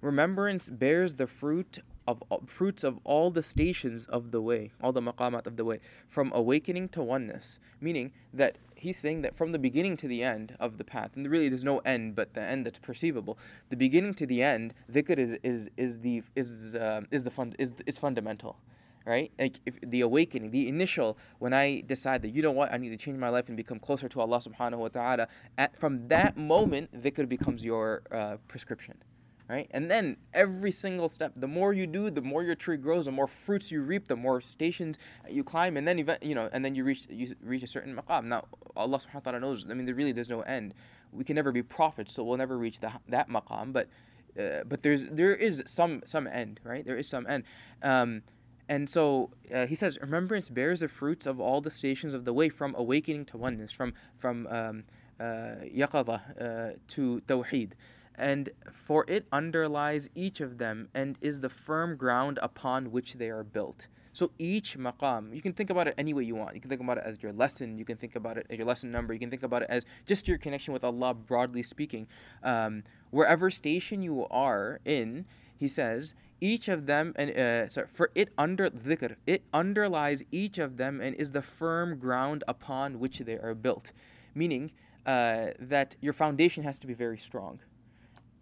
Remembrance 0.00 0.68
bears 0.68 1.14
the 1.14 1.26
fruit 1.26 1.78
of 2.06 2.22
fruits 2.46 2.84
of 2.84 2.98
all 3.04 3.30
the 3.30 3.42
stations 3.42 4.06
of 4.06 4.30
the 4.30 4.40
way, 4.40 4.72
all 4.82 4.92
the 4.92 5.00
maqamat 5.00 5.46
of 5.46 5.56
the 5.56 5.64
way, 5.64 5.80
from 6.08 6.30
awakening 6.34 6.88
to 6.90 7.02
oneness. 7.02 7.58
Meaning 7.80 8.12
that 8.32 8.58
he's 8.74 8.98
saying 8.98 9.22
that 9.22 9.34
from 9.34 9.52
the 9.52 9.58
beginning 9.58 9.96
to 9.98 10.08
the 10.08 10.22
end 10.22 10.56
of 10.60 10.78
the 10.78 10.84
path, 10.84 11.10
and 11.16 11.28
really 11.28 11.48
there's 11.48 11.64
no 11.64 11.78
end 11.78 12.14
but 12.14 12.34
the 12.34 12.42
end 12.42 12.66
that's 12.66 12.78
perceivable. 12.78 13.38
The 13.70 13.76
beginning 13.76 14.14
to 14.14 14.26
the 14.26 14.42
end, 14.42 14.74
dhikr 14.90 15.18
is 15.18 15.36
is 15.42 15.70
is 15.76 16.00
the 16.00 16.22
is 16.34 16.74
uh, 16.74 17.02
is 17.10 17.24
the 17.24 17.30
fund 17.30 17.56
is 17.58 17.72
is 17.86 17.98
fundamental. 17.98 18.56
Right, 19.04 19.30
like 19.38 19.60
the 19.86 20.00
awakening, 20.00 20.50
the 20.50 20.66
initial, 20.66 21.16
when 21.38 21.54
I 21.54 21.84
decide 21.86 22.22
that 22.22 22.30
you 22.30 22.42
know 22.42 22.50
what, 22.50 22.72
I 22.72 22.76
need 22.76 22.88
to 22.88 22.96
change 22.96 23.16
my 23.18 23.28
life 23.28 23.46
and 23.46 23.56
become 23.56 23.78
closer 23.78 24.08
to 24.08 24.20
Allah 24.20 24.38
Subhanahu 24.38 24.78
wa 24.78 24.88
Taala. 24.88 25.28
At, 25.56 25.78
from 25.78 26.08
that 26.08 26.36
moment, 26.36 26.90
dhikr 27.04 27.28
becomes 27.28 27.64
your 27.64 28.02
uh, 28.10 28.38
prescription 28.48 28.96
right? 29.48 29.68
And 29.70 29.90
then 29.90 30.16
every 30.34 30.72
single 30.72 31.08
step, 31.08 31.32
the 31.36 31.46
more 31.46 31.72
you 31.72 31.86
do, 31.86 32.10
the 32.10 32.20
more 32.20 32.42
your 32.42 32.54
tree 32.54 32.76
grows, 32.76 33.04
the 33.04 33.12
more 33.12 33.26
fruits 33.26 33.70
you 33.70 33.82
reap, 33.82 34.08
the 34.08 34.16
more 34.16 34.40
stations 34.40 34.98
you 35.28 35.44
climb, 35.44 35.76
and 35.76 35.86
then 35.86 35.98
event, 35.98 36.22
you 36.22 36.34
know, 36.34 36.48
and 36.52 36.64
then 36.64 36.74
you 36.74 36.84
reach 36.84 37.06
you 37.08 37.34
reach 37.42 37.62
a 37.62 37.66
certain 37.66 37.94
maqam. 37.94 38.24
Now 38.24 38.44
Allah 38.76 38.98
Subhanahu 38.98 39.24
wa 39.26 39.32
Taala 39.32 39.40
knows. 39.40 39.66
I 39.68 39.74
mean, 39.74 39.86
there 39.86 39.94
really 39.94 40.12
there's 40.12 40.28
no 40.28 40.40
end. 40.42 40.74
We 41.12 41.24
can 41.24 41.36
never 41.36 41.52
be 41.52 41.62
prophets, 41.62 42.14
so 42.14 42.24
we'll 42.24 42.38
never 42.38 42.58
reach 42.58 42.80
the, 42.80 42.92
that 43.08 43.28
maqam. 43.28 43.72
But 43.72 43.88
uh, 44.38 44.64
but 44.66 44.82
there's 44.82 45.06
there 45.06 45.34
is 45.34 45.62
some 45.66 46.02
some 46.04 46.26
end, 46.26 46.60
right? 46.64 46.84
There 46.84 46.96
is 46.96 47.08
some 47.08 47.26
end. 47.26 47.44
Um, 47.82 48.22
and 48.68 48.90
so 48.90 49.30
uh, 49.54 49.66
he 49.66 49.76
says, 49.76 49.96
remembrance 50.00 50.48
bears 50.48 50.80
the 50.80 50.88
fruits 50.88 51.24
of 51.24 51.38
all 51.38 51.60
the 51.60 51.70
stations 51.70 52.14
of 52.14 52.24
the 52.24 52.32
way, 52.32 52.48
from 52.48 52.74
awakening 52.76 53.26
to 53.26 53.36
oneness, 53.36 53.70
from 53.70 53.94
from 54.18 54.48
um, 54.48 54.84
uh, 55.20 55.62
yaqada 55.72 56.20
uh, 56.40 56.76
to 56.88 57.22
tawheed 57.28 57.72
and 58.16 58.50
for 58.72 59.04
it 59.08 59.26
underlies 59.32 60.08
each 60.14 60.40
of 60.40 60.58
them 60.58 60.88
and 60.94 61.16
is 61.20 61.40
the 61.40 61.48
firm 61.48 61.96
ground 61.96 62.38
upon 62.42 62.90
which 62.90 63.14
they 63.14 63.28
are 63.28 63.44
built. 63.44 63.86
So 64.16 64.30
each 64.38 64.78
maqam, 64.78 65.34
you 65.34 65.42
can 65.42 65.52
think 65.52 65.68
about 65.68 65.88
it 65.88 65.94
any 65.98 66.14
way 66.14 66.24
you 66.24 66.34
want. 66.34 66.54
You 66.54 66.60
can 66.62 66.70
think 66.70 66.80
about 66.80 66.96
it 66.96 67.04
as 67.04 67.22
your 67.22 67.34
lesson. 67.34 67.76
You 67.76 67.84
can 67.84 67.98
think 67.98 68.16
about 68.16 68.38
it 68.38 68.46
as 68.48 68.56
your 68.56 68.66
lesson 68.66 68.90
number. 68.90 69.12
You 69.12 69.20
can 69.20 69.28
think 69.28 69.42
about 69.42 69.60
it 69.60 69.68
as 69.68 69.84
just 70.06 70.26
your 70.26 70.38
connection 70.38 70.72
with 70.72 70.82
Allah, 70.84 71.12
broadly 71.12 71.62
speaking. 71.62 72.06
Um, 72.42 72.84
wherever 73.10 73.50
station 73.50 74.00
you 74.00 74.26
are 74.30 74.80
in, 74.86 75.26
he 75.54 75.68
says, 75.68 76.14
each 76.40 76.66
of 76.68 76.86
them 76.86 77.12
and 77.16 77.30
uh, 77.30 77.68
sorry, 77.68 77.88
for 77.92 78.10
it 78.14 78.30
under 78.38 78.70
dhikr, 78.70 79.16
it 79.26 79.42
underlies 79.52 80.24
each 80.32 80.56
of 80.56 80.78
them 80.78 81.00
and 81.02 81.14
is 81.16 81.32
the 81.32 81.42
firm 81.42 81.98
ground 81.98 82.42
upon 82.48 82.98
which 82.98 83.18
they 83.18 83.36
are 83.36 83.54
built. 83.54 83.92
Meaning 84.34 84.72
uh, 85.04 85.48
that 85.58 85.96
your 86.00 86.14
foundation 86.14 86.62
has 86.62 86.78
to 86.78 86.86
be 86.86 86.94
very 86.94 87.18
strong 87.18 87.60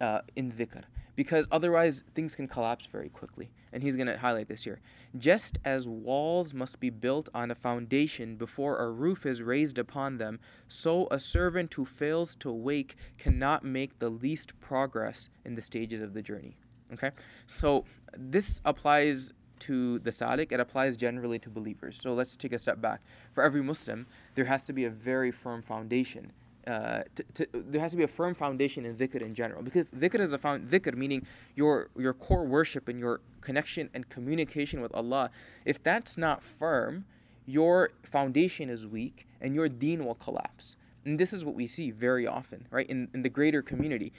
uh, 0.01 0.21
in 0.35 0.51
dhikr 0.51 0.83
because 1.15 1.47
otherwise 1.51 2.03
things 2.13 2.35
can 2.35 2.47
collapse 2.47 2.85
very 2.85 3.09
quickly. 3.09 3.49
And 3.71 3.83
he's 3.83 3.95
going 3.95 4.07
to 4.07 4.17
highlight 4.17 4.47
this 4.47 4.63
here. 4.63 4.79
Just 5.17 5.59
as 5.65 5.87
walls 5.87 6.53
must 6.53 6.79
be 6.79 6.89
built 6.89 7.29
on 7.33 7.51
a 7.51 7.55
foundation 7.55 8.35
before 8.35 8.79
a 8.79 8.91
roof 8.91 9.25
is 9.25 9.41
raised 9.41 9.77
upon 9.77 10.17
them, 10.17 10.39
so 10.67 11.07
a 11.11 11.19
servant 11.19 11.73
who 11.73 11.85
fails 11.85 12.35
to 12.37 12.51
wake 12.51 12.95
cannot 13.17 13.63
make 13.63 13.99
the 13.99 14.09
least 14.09 14.59
progress 14.59 15.29
in 15.43 15.55
the 15.55 15.61
stages 15.61 16.01
of 16.01 16.13
the 16.13 16.21
journey. 16.21 16.57
Okay? 16.93 17.11
So 17.47 17.85
this 18.17 18.61
applies 18.65 19.33
to 19.57 19.99
the 19.99 20.11
salik, 20.11 20.51
it 20.51 20.59
applies 20.59 20.97
generally 20.97 21.39
to 21.39 21.49
believers. 21.49 21.97
So 22.01 22.13
let's 22.13 22.35
take 22.35 22.51
a 22.51 22.59
step 22.59 22.81
back. 22.81 23.01
For 23.33 23.41
every 23.41 23.63
Muslim, 23.63 24.05
there 24.35 24.45
has 24.45 24.65
to 24.65 24.73
be 24.73 24.83
a 24.83 24.89
very 24.89 25.31
firm 25.31 25.61
foundation 25.61 26.33
uh, 26.67 27.03
to, 27.15 27.23
to, 27.35 27.47
there 27.53 27.81
has 27.81 27.91
to 27.91 27.97
be 27.97 28.03
a 28.03 28.07
firm 28.07 28.33
foundation 28.33 28.85
in 28.85 28.95
dhikr 28.95 29.21
in 29.21 29.33
general. 29.33 29.61
Because 29.61 29.85
dhikr 29.89 30.19
is 30.19 30.31
a 30.31 30.37
found 30.37 30.69
dhikr 30.69 30.95
meaning 30.95 31.25
your 31.55 31.89
your 31.97 32.13
core 32.13 32.45
worship 32.45 32.87
and 32.87 32.99
your 32.99 33.21
connection 33.41 33.89
and 33.93 34.09
communication 34.09 34.81
with 34.81 34.93
Allah. 34.93 35.29
If 35.65 35.83
that's 35.83 36.17
not 36.17 36.43
firm 36.43 37.05
your 37.45 37.91
foundation 38.03 38.69
is 38.69 38.85
weak 38.85 39.27
and 39.39 39.53
your 39.53 39.69
deen 39.69 40.03
will 40.05 40.15
collapse. 40.15 40.75
And 41.05 41.19
this 41.19 41.31
is 41.31 41.45
what 41.45 41.53
we 41.53 41.67
see 41.67 41.91
very 41.91 42.25
often 42.25 42.67
right 42.71 42.89
in, 42.89 43.09
in 43.13 43.21
the 43.21 43.29
greater 43.29 43.61
community. 43.61 44.11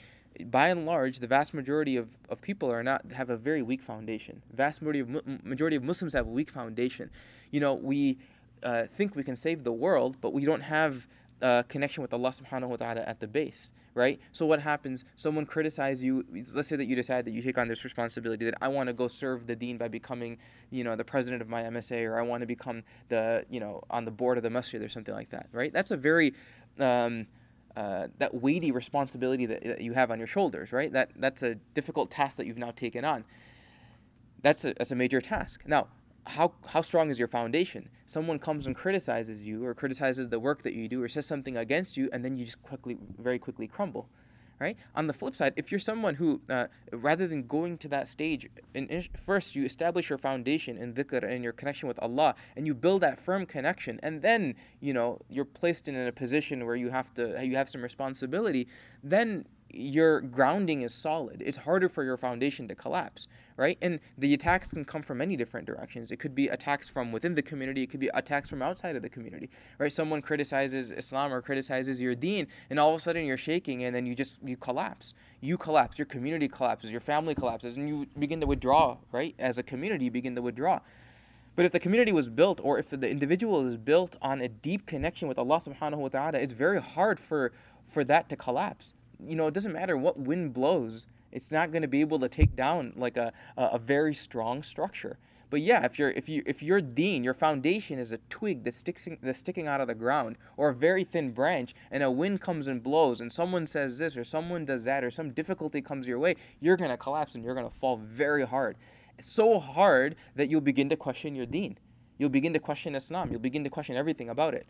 By 0.45 0.69
and 0.69 0.85
large 0.85 1.19
the 1.19 1.27
vast 1.27 1.53
majority 1.53 1.97
of, 1.97 2.09
of 2.29 2.41
people 2.41 2.71
are 2.71 2.83
not 2.83 3.11
have 3.11 3.29
a 3.29 3.37
very 3.37 3.61
weak 3.61 3.81
foundation. 3.81 4.41
Vast 4.53 4.81
majority 4.81 4.99
of 5.01 5.43
majority 5.43 5.75
of 5.75 5.83
muslims 5.83 6.13
have 6.13 6.27
a 6.27 6.29
weak 6.29 6.49
foundation. 6.49 7.09
You 7.51 7.59
know 7.59 7.73
we 7.73 8.17
uh, 8.63 8.83
think 8.95 9.15
we 9.15 9.23
can 9.23 9.35
save 9.35 9.63
the 9.63 9.71
world, 9.71 10.17
but 10.21 10.33
we 10.33 10.45
don't 10.45 10.61
have 10.61 11.07
a 11.41 11.65
connection 11.67 12.01
with 12.01 12.13
Allah 12.13 12.29
subhanahu 12.29 12.69
wa 12.69 12.75
ta'ala 12.77 13.01
at 13.01 13.19
the 13.19 13.27
base, 13.27 13.71
right? 13.93 14.19
So 14.31 14.45
what 14.45 14.61
happens? 14.61 15.05
Someone 15.15 15.45
criticizes 15.45 16.03
you. 16.03 16.25
Let's 16.53 16.67
say 16.67 16.75
that 16.75 16.85
you 16.85 16.95
decide 16.95 17.25
that 17.25 17.31
you 17.31 17.41
take 17.41 17.57
on 17.57 17.67
this 17.67 17.83
responsibility 17.83 18.45
that 18.45 18.55
I 18.61 18.67
want 18.67 18.87
to 18.87 18.93
go 18.93 19.07
serve 19.07 19.47
the 19.47 19.55
deen 19.55 19.77
by 19.77 19.87
becoming, 19.87 20.37
you 20.71 20.83
know, 20.83 20.95
the 20.95 21.05
president 21.05 21.41
of 21.41 21.49
my 21.49 21.63
MSA, 21.63 22.07
or 22.07 22.17
I 22.17 22.21
want 22.21 22.41
to 22.41 22.47
become 22.47 22.83
the, 23.09 23.45
you 23.49 23.59
know, 23.59 23.83
on 23.89 24.05
the 24.05 24.11
board 24.11 24.37
of 24.37 24.43
the 24.43 24.49
masjid 24.49 24.81
or 24.81 24.89
something 24.89 25.13
like 25.13 25.29
that, 25.29 25.47
right? 25.51 25.71
That's 25.71 25.91
a 25.91 25.97
very 25.97 26.33
um, 26.79 27.27
uh, 27.75 28.07
that 28.17 28.33
weighty 28.33 28.71
responsibility 28.71 29.45
that, 29.45 29.63
that, 29.63 29.81
you 29.81 29.93
have 29.93 30.09
on 30.09 30.17
your 30.17 30.27
shoulders, 30.27 30.71
right? 30.71 30.91
That 30.91 31.11
that's 31.15 31.43
a 31.43 31.55
difficult 31.75 32.09
task 32.09 32.37
that 32.37 32.47
you've 32.47 32.57
now 32.57 32.71
taken 32.71 33.05
on. 33.05 33.23
That's 34.41 34.65
a 34.65 34.73
that's 34.73 34.91
a 34.91 34.95
major 34.95 35.21
task. 35.21 35.61
Now, 35.67 35.87
how 36.27 36.53
how 36.67 36.81
strong 36.81 37.09
is 37.09 37.19
your 37.19 37.27
foundation? 37.27 37.89
Someone 38.05 38.39
comes 38.39 38.65
and 38.67 38.75
criticizes 38.75 39.45
you, 39.45 39.65
or 39.65 39.73
criticizes 39.73 40.29
the 40.29 40.39
work 40.39 40.63
that 40.63 40.73
you 40.73 40.87
do, 40.87 41.03
or 41.03 41.09
says 41.09 41.25
something 41.25 41.57
against 41.57 41.97
you, 41.97 42.09
and 42.13 42.23
then 42.23 42.37
you 42.37 42.45
just 42.45 42.61
quickly, 42.61 42.97
very 43.17 43.39
quickly 43.39 43.67
crumble 43.67 44.09
right? 44.59 44.77
On 44.95 45.07
the 45.07 45.13
flip 45.13 45.35
side, 45.35 45.53
if 45.55 45.71
you're 45.71 45.79
someone 45.79 46.15
who, 46.15 46.41
uh, 46.49 46.67
rather 46.91 47.27
than 47.27 47.45
going 47.45 47.77
to 47.79 47.87
that 47.89 48.07
stage, 48.07 48.49
in, 48.73 49.05
first 49.25 49.55
you 49.55 49.65
establish 49.65 50.09
your 50.09 50.17
foundation 50.17 50.77
in 50.77 50.93
dhikr 50.93 51.23
and 51.23 51.43
your 51.43 51.53
connection 51.53 51.87
with 51.87 51.99
Allah, 51.99 52.35
and 52.55 52.65
you 52.65 52.73
build 52.73 53.01
that 53.01 53.19
firm 53.19 53.45
connection, 53.45 53.99
and 54.01 54.21
then 54.21 54.55
you 54.79 54.93
know 54.93 55.19
you're 55.29 55.45
placed 55.45 55.87
in 55.87 55.95
a 55.95 56.11
position 56.11 56.65
where 56.65 56.75
you 56.75 56.89
have 56.89 57.13
to 57.15 57.45
you 57.45 57.55
have 57.55 57.69
some 57.69 57.81
responsibility. 57.81 58.67
Then 59.03 59.45
your 59.69 60.21
grounding 60.21 60.81
is 60.81 60.93
solid. 60.93 61.41
It's 61.45 61.59
harder 61.59 61.89
for 61.89 62.03
your 62.03 62.17
foundation 62.17 62.67
to 62.67 62.75
collapse, 62.75 63.27
right? 63.57 63.77
And 63.81 63.99
the 64.17 64.33
attacks 64.33 64.71
can 64.71 64.85
come 64.85 65.01
from 65.01 65.17
many 65.17 65.35
different 65.35 65.67
directions. 65.67 66.11
It 66.11 66.17
could 66.17 66.33
be 66.33 66.47
attacks 66.47 66.87
from 66.87 67.11
within 67.11 67.35
the 67.35 67.41
community, 67.41 67.83
it 67.83 67.89
could 67.89 67.99
be 67.99 68.09
attacks 68.13 68.49
from 68.49 68.61
outside 68.61 68.95
of 68.95 69.01
the 69.01 69.09
community, 69.09 69.49
right? 69.77 69.91
Someone 69.91 70.21
criticizes 70.21 70.91
Islam 70.91 71.33
or 71.33 71.41
criticizes 71.41 72.01
your 72.01 72.15
deen, 72.15 72.47
and 72.69 72.79
all 72.79 72.93
of 72.93 72.99
a 72.99 72.99
sudden 72.99 73.25
you're 73.25 73.37
shaking 73.37 73.83
and 73.83 73.95
then 73.95 74.05
you 74.05 74.15
just 74.15 74.37
you 74.43 74.57
collapse. 74.57 75.13
You 75.41 75.57
collapse, 75.57 75.99
your 75.99 76.05
community 76.05 76.47
collapses, 76.47 76.91
your 76.91 77.01
family 77.01 77.35
collapses, 77.35 77.77
and 77.77 77.87
you 77.87 78.07
begin 78.17 78.39
to 78.41 78.47
withdraw, 78.47 78.97
right? 79.11 79.35
As 79.37 79.57
a 79.57 79.63
community, 79.63 80.05
you 80.05 80.11
begin 80.11 80.35
to 80.35 80.41
withdraw. 80.41 80.79
But 81.55 81.65
if 81.65 81.71
the 81.71 81.79
community 81.79 82.11
was 82.11 82.29
built 82.29 82.59
or 82.63 82.77
if 82.77 82.91
the 82.91 83.09
individual 83.09 83.65
is 83.67 83.77
built 83.77 84.15
on 84.21 84.41
a 84.41 84.47
deep 84.47 84.85
connection 84.85 85.27
with 85.27 85.39
Allah 85.39 85.59
subhanahu 85.59 85.97
wa 85.97 86.07
ta'ala, 86.09 86.37
it's 86.37 86.53
very 86.53 86.79
hard 86.79 87.19
for 87.19 87.51
for 87.87 88.03
that 88.03 88.29
to 88.29 88.35
collapse 88.35 88.93
you 89.25 89.35
know, 89.35 89.47
it 89.47 89.53
doesn't 89.53 89.73
matter 89.73 89.97
what 89.97 90.19
wind 90.19 90.53
blows, 90.53 91.07
it's 91.31 91.51
not 91.51 91.71
going 91.71 91.81
to 91.81 91.87
be 91.87 92.01
able 92.01 92.19
to 92.19 92.29
take 92.29 92.55
down 92.55 92.93
like 92.95 93.17
a, 93.17 93.33
a, 93.57 93.77
very 93.77 94.13
strong 94.13 94.63
structure. 94.63 95.17
But 95.49 95.61
yeah, 95.61 95.85
if 95.85 95.97
you're 95.97 96.11
if 96.11 96.27
you 96.27 96.43
if 96.45 96.61
your 96.61 96.81
deen, 96.81 97.23
your 97.23 97.33
foundation 97.33 97.99
is 97.99 98.11
a 98.11 98.17
twig 98.29 98.65
that's 98.65 98.77
sticking 98.77 99.17
that's 99.21 99.39
sticking 99.39 99.65
out 99.65 99.79
of 99.79 99.87
the 99.87 99.95
ground, 99.95 100.37
or 100.57 100.69
a 100.69 100.73
very 100.73 101.05
thin 101.05 101.31
branch, 101.31 101.73
and 101.89 102.03
a 102.03 102.11
wind 102.11 102.41
comes 102.41 102.67
and 102.67 102.83
blows, 102.83 103.21
and 103.21 103.31
someone 103.31 103.65
says 103.65 103.97
this 103.97 104.17
or 104.17 104.25
someone 104.25 104.65
does 104.65 104.83
that, 104.83 105.05
or 105.05 105.11
some 105.11 105.31
difficulty 105.31 105.81
comes 105.81 106.05
your 106.05 106.19
way, 106.19 106.35
you're 106.59 106.75
gonna 106.75 106.97
collapse 106.97 107.33
and 107.33 107.45
you're 107.45 107.55
gonna 107.55 107.69
fall 107.69 107.95
very 107.95 108.45
hard, 108.45 108.75
so 109.21 109.57
hard 109.57 110.15
that 110.35 110.49
you'll 110.49 110.59
begin 110.59 110.89
to 110.89 110.97
question 110.97 111.33
your 111.33 111.45
deen, 111.45 111.77
you'll 112.17 112.29
begin 112.29 112.51
to 112.51 112.59
question 112.59 112.93
Islam, 112.93 113.31
you'll 113.31 113.39
begin 113.39 113.63
to 113.63 113.69
question 113.69 113.95
everything 113.95 114.27
about 114.27 114.53
it. 114.53 114.67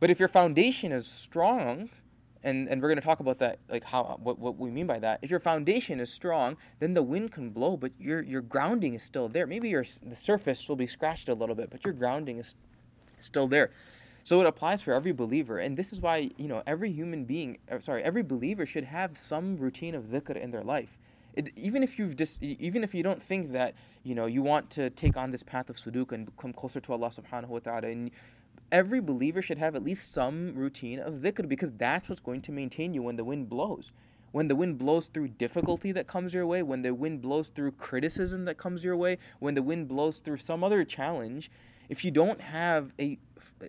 But 0.00 0.08
if 0.08 0.18
your 0.18 0.28
foundation 0.28 0.92
is 0.92 1.06
strong, 1.06 1.90
and 2.46 2.68
and 2.68 2.80
we're 2.80 2.88
going 2.88 3.00
to 3.00 3.04
talk 3.04 3.20
about 3.20 3.38
that 3.38 3.58
like 3.68 3.84
how 3.84 4.18
what, 4.22 4.38
what 4.38 4.56
we 4.56 4.70
mean 4.70 4.86
by 4.86 4.98
that. 5.00 5.18
If 5.20 5.30
your 5.30 5.40
foundation 5.40 6.00
is 6.00 6.10
strong 6.10 6.56
then 6.78 6.94
the 6.94 7.02
wind 7.02 7.32
can 7.32 7.50
blow 7.50 7.76
but 7.76 7.92
your 7.98 8.22
your 8.22 8.40
grounding 8.40 8.94
is 8.94 9.02
still 9.02 9.28
there. 9.28 9.46
Maybe 9.46 9.68
your 9.68 9.84
the 10.02 10.16
surface 10.16 10.66
will 10.68 10.76
be 10.76 10.86
scratched 10.86 11.28
a 11.28 11.34
little 11.34 11.54
bit 11.54 11.68
but 11.70 11.84
your 11.84 11.92
grounding 11.92 12.38
is 12.38 12.54
still 13.20 13.48
there. 13.48 13.70
So 14.24 14.40
it 14.40 14.46
applies 14.46 14.82
for 14.82 14.94
every 14.94 15.12
believer 15.12 15.58
and 15.58 15.76
this 15.76 15.92
is 15.92 16.00
why 16.00 16.30
you 16.38 16.48
know 16.48 16.62
every 16.66 16.92
human 16.92 17.24
being 17.24 17.58
uh, 17.70 17.80
sorry 17.80 18.02
every 18.02 18.22
believer 18.22 18.64
should 18.64 18.84
have 18.84 19.18
some 19.18 19.56
routine 19.56 19.94
of 19.94 20.04
dhikr 20.04 20.40
in 20.40 20.52
their 20.52 20.64
life. 20.64 20.98
It, 21.34 21.50
even 21.56 21.82
if 21.82 21.98
you've 21.98 22.16
just 22.16 22.42
even 22.42 22.82
if 22.82 22.94
you 22.94 23.02
don't 23.02 23.22
think 23.22 23.52
that 23.52 23.74
you 24.04 24.14
know 24.14 24.26
you 24.26 24.42
want 24.42 24.70
to 24.70 24.88
take 24.90 25.16
on 25.16 25.32
this 25.32 25.42
path 25.42 25.68
of 25.68 25.76
suluk 25.76 26.12
and 26.12 26.34
come 26.36 26.52
closer 26.52 26.80
to 26.80 26.92
Allah 26.92 27.10
subhanahu 27.10 27.48
wa 27.48 27.58
ta'ala 27.58 27.88
and 27.88 28.10
every 28.70 29.00
believer 29.00 29.42
should 29.42 29.58
have 29.58 29.74
at 29.74 29.84
least 29.84 30.12
some 30.12 30.54
routine 30.54 30.98
of 30.98 31.14
dhikr 31.14 31.48
because 31.48 31.72
that's 31.72 32.08
what's 32.08 32.20
going 32.20 32.42
to 32.42 32.52
maintain 32.52 32.94
you 32.94 33.02
when 33.02 33.16
the 33.16 33.24
wind 33.24 33.48
blows. 33.48 33.92
When 34.32 34.48
the 34.48 34.56
wind 34.56 34.78
blows 34.78 35.06
through 35.06 35.28
difficulty 35.28 35.92
that 35.92 36.06
comes 36.06 36.34
your 36.34 36.46
way, 36.46 36.62
when 36.62 36.82
the 36.82 36.94
wind 36.94 37.22
blows 37.22 37.48
through 37.48 37.72
criticism 37.72 38.44
that 38.44 38.58
comes 38.58 38.84
your 38.84 38.96
way, 38.96 39.18
when 39.38 39.54
the 39.54 39.62
wind 39.62 39.88
blows 39.88 40.18
through 40.18 40.36
some 40.38 40.62
other 40.62 40.84
challenge, 40.84 41.50
if 41.88 42.04
you 42.04 42.10
don't 42.10 42.40
have 42.40 42.92
a, 43.00 43.18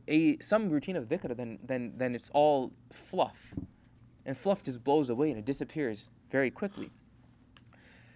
a 0.08 0.38
some 0.40 0.70
routine 0.70 0.96
of 0.96 1.08
dhikr, 1.08 1.36
then, 1.38 1.60
then, 1.64 1.94
then 1.98 2.16
it's 2.16 2.30
all 2.34 2.74
fluff. 2.92 3.54
And 4.26 4.38
fluff 4.38 4.64
just 4.64 4.84
blows 4.84 5.10
away 5.10 5.30
and 5.30 5.40
it 5.40 5.46
disappears 5.46 6.10
very 6.32 6.52
quickly. 6.52 6.92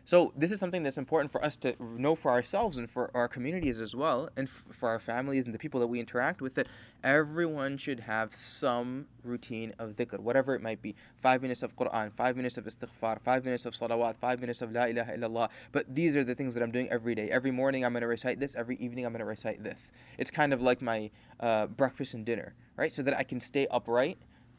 So 0.04 0.34
this 0.36 0.52
is 0.52 0.60
something 0.60 0.84
that's 0.84 0.98
important 0.98 1.32
for 1.32 1.44
us 1.44 1.56
to 1.58 1.76
know 1.80 2.16
for 2.16 2.32
ourselves 2.32 2.78
and 2.78 2.90
for 2.90 3.12
our 3.14 3.28
communities 3.28 3.80
as 3.80 3.96
well, 3.96 4.30
and 4.36 4.48
f- 4.48 4.64
for 4.72 4.90
our 4.90 5.00
families 5.00 5.46
and 5.46 5.54
the 5.54 5.60
people 5.60 5.80
that 5.80 5.88
we 5.88 6.00
interact 6.00 6.42
with. 6.42 6.56
That 6.56 6.68
everyone 7.04 7.78
should 7.78 8.02
have 8.02 8.34
some 8.36 9.06
routine 9.24 9.74
of 9.80 9.92
dhikr, 9.92 10.20
whatever 10.20 10.56
it 10.56 10.62
might 10.62 10.82
be. 10.82 10.96
Five 11.22 11.42
minutes 11.42 11.62
of 11.62 11.76
Quran, 11.76 12.12
five 12.12 12.36
minutes 12.36 12.58
of 12.58 12.66
istighfar, 12.66 13.22
five 13.22 13.46
minutes 13.46 13.66
of 13.66 13.74
salawat, 13.74 14.18
five 14.18 14.42
minutes 14.42 14.62
of 14.62 14.72
la 14.72 14.86
ilaha 14.86 15.14
illallah. 15.14 15.50
But 15.72 15.94
these 15.94 16.16
are 16.16 16.24
the 16.24 16.36
things 16.36 16.54
that 16.56 16.64
I'm 16.64 16.72
doing 16.72 16.90
every 16.90 17.16
day. 17.16 17.30
Every 17.30 17.52
morning 17.52 17.86
I'm 17.86 17.94
going 17.94 18.02
to 18.02 18.08
recite 18.08 18.40
this. 18.40 18.56
Every 18.56 18.78
evening 18.78 19.06
I'm 19.06 19.14
going 19.14 19.20
to 19.20 19.26
recite 19.26 19.64
this. 19.64 19.92
It's 20.18 20.32
kind 20.32 20.52
of 20.52 20.62
like 20.62 20.82
my 20.82 21.12
uh, 21.40 21.68
breakfast 21.68 22.16
and 22.16 22.26
dinner, 22.26 22.54
right? 22.76 22.92
So 22.92 23.04
that 23.04 23.16
I 23.16 23.24
can 23.24 23.40
stay 23.40 23.68
upright 23.70 24.18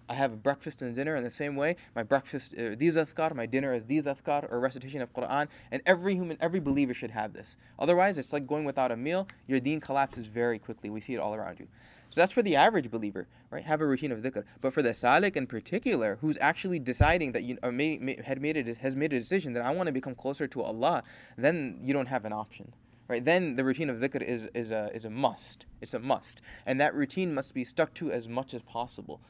I 0.08 0.14
have 0.14 0.42
breakfast 0.42 0.82
and 0.82 0.94
dinner 0.94 1.16
in 1.16 1.24
the 1.24 1.30
same 1.30 1.56
way. 1.56 1.76
My 1.94 2.02
breakfast 2.02 2.54
is 2.54 2.72
uh, 2.72 2.76
these 2.78 2.96
azkar, 2.96 3.34
my 3.34 3.46
dinner 3.46 3.72
is 3.74 3.84
these 3.86 4.04
azkar, 4.04 4.50
or 4.50 4.60
recitation 4.60 5.00
of 5.00 5.12
Quran. 5.12 5.48
And 5.70 5.82
every 5.86 6.14
human, 6.14 6.36
every 6.40 6.60
believer 6.60 6.94
should 6.94 7.10
have 7.10 7.32
this. 7.32 7.56
Otherwise, 7.78 8.18
it's 8.18 8.32
like 8.32 8.46
going 8.46 8.64
without 8.64 8.92
a 8.92 8.96
meal. 8.96 9.28
Your 9.46 9.60
deen 9.60 9.80
collapses 9.80 10.26
very 10.26 10.58
quickly. 10.58 10.90
We 10.90 11.00
see 11.00 11.14
it 11.14 11.18
all 11.18 11.34
around 11.34 11.60
you. 11.60 11.68
So 12.12 12.20
that's 12.20 12.32
for 12.32 12.42
the 12.42 12.56
average 12.56 12.90
believer, 12.90 13.26
right? 13.50 13.64
Have 13.64 13.80
a 13.80 13.86
routine 13.86 14.12
of 14.12 14.18
dhikr. 14.18 14.44
But 14.60 14.74
for 14.74 14.82
the 14.82 14.90
salik 14.90 15.34
in 15.34 15.46
particular, 15.46 16.18
who's 16.20 16.36
actually 16.42 16.78
deciding 16.78 17.32
that 17.32 17.42
you 17.42 17.56
or 17.62 17.72
may, 17.72 17.96
may, 17.96 18.20
had 18.22 18.42
made 18.42 18.58
it 18.58 18.76
has 18.78 18.94
made 18.94 19.14
a 19.14 19.18
decision 19.18 19.54
that 19.54 19.64
I 19.64 19.70
want 19.70 19.86
to 19.86 19.92
become 19.92 20.14
closer 20.14 20.46
to 20.46 20.62
Allah, 20.62 21.04
then 21.38 21.80
you 21.82 21.94
don't 21.94 22.08
have 22.08 22.26
an 22.26 22.32
option. 22.34 22.74
Right, 23.08 23.24
then 23.24 23.56
the 23.56 23.64
routine 23.64 23.90
of 23.90 23.96
dhikr 23.98 24.22
is, 24.22 24.48
is, 24.54 24.70
a, 24.70 24.90
is 24.94 25.04
a 25.04 25.10
must. 25.10 25.66
It's 25.80 25.92
a 25.92 25.98
must. 25.98 26.40
And 26.64 26.80
that 26.80 26.94
routine 26.94 27.34
must 27.34 27.52
be 27.52 27.64
stuck 27.64 27.92
to 27.94 28.12
as 28.12 28.28
much 28.28 28.54
as 28.54 28.62
possible 28.62 29.20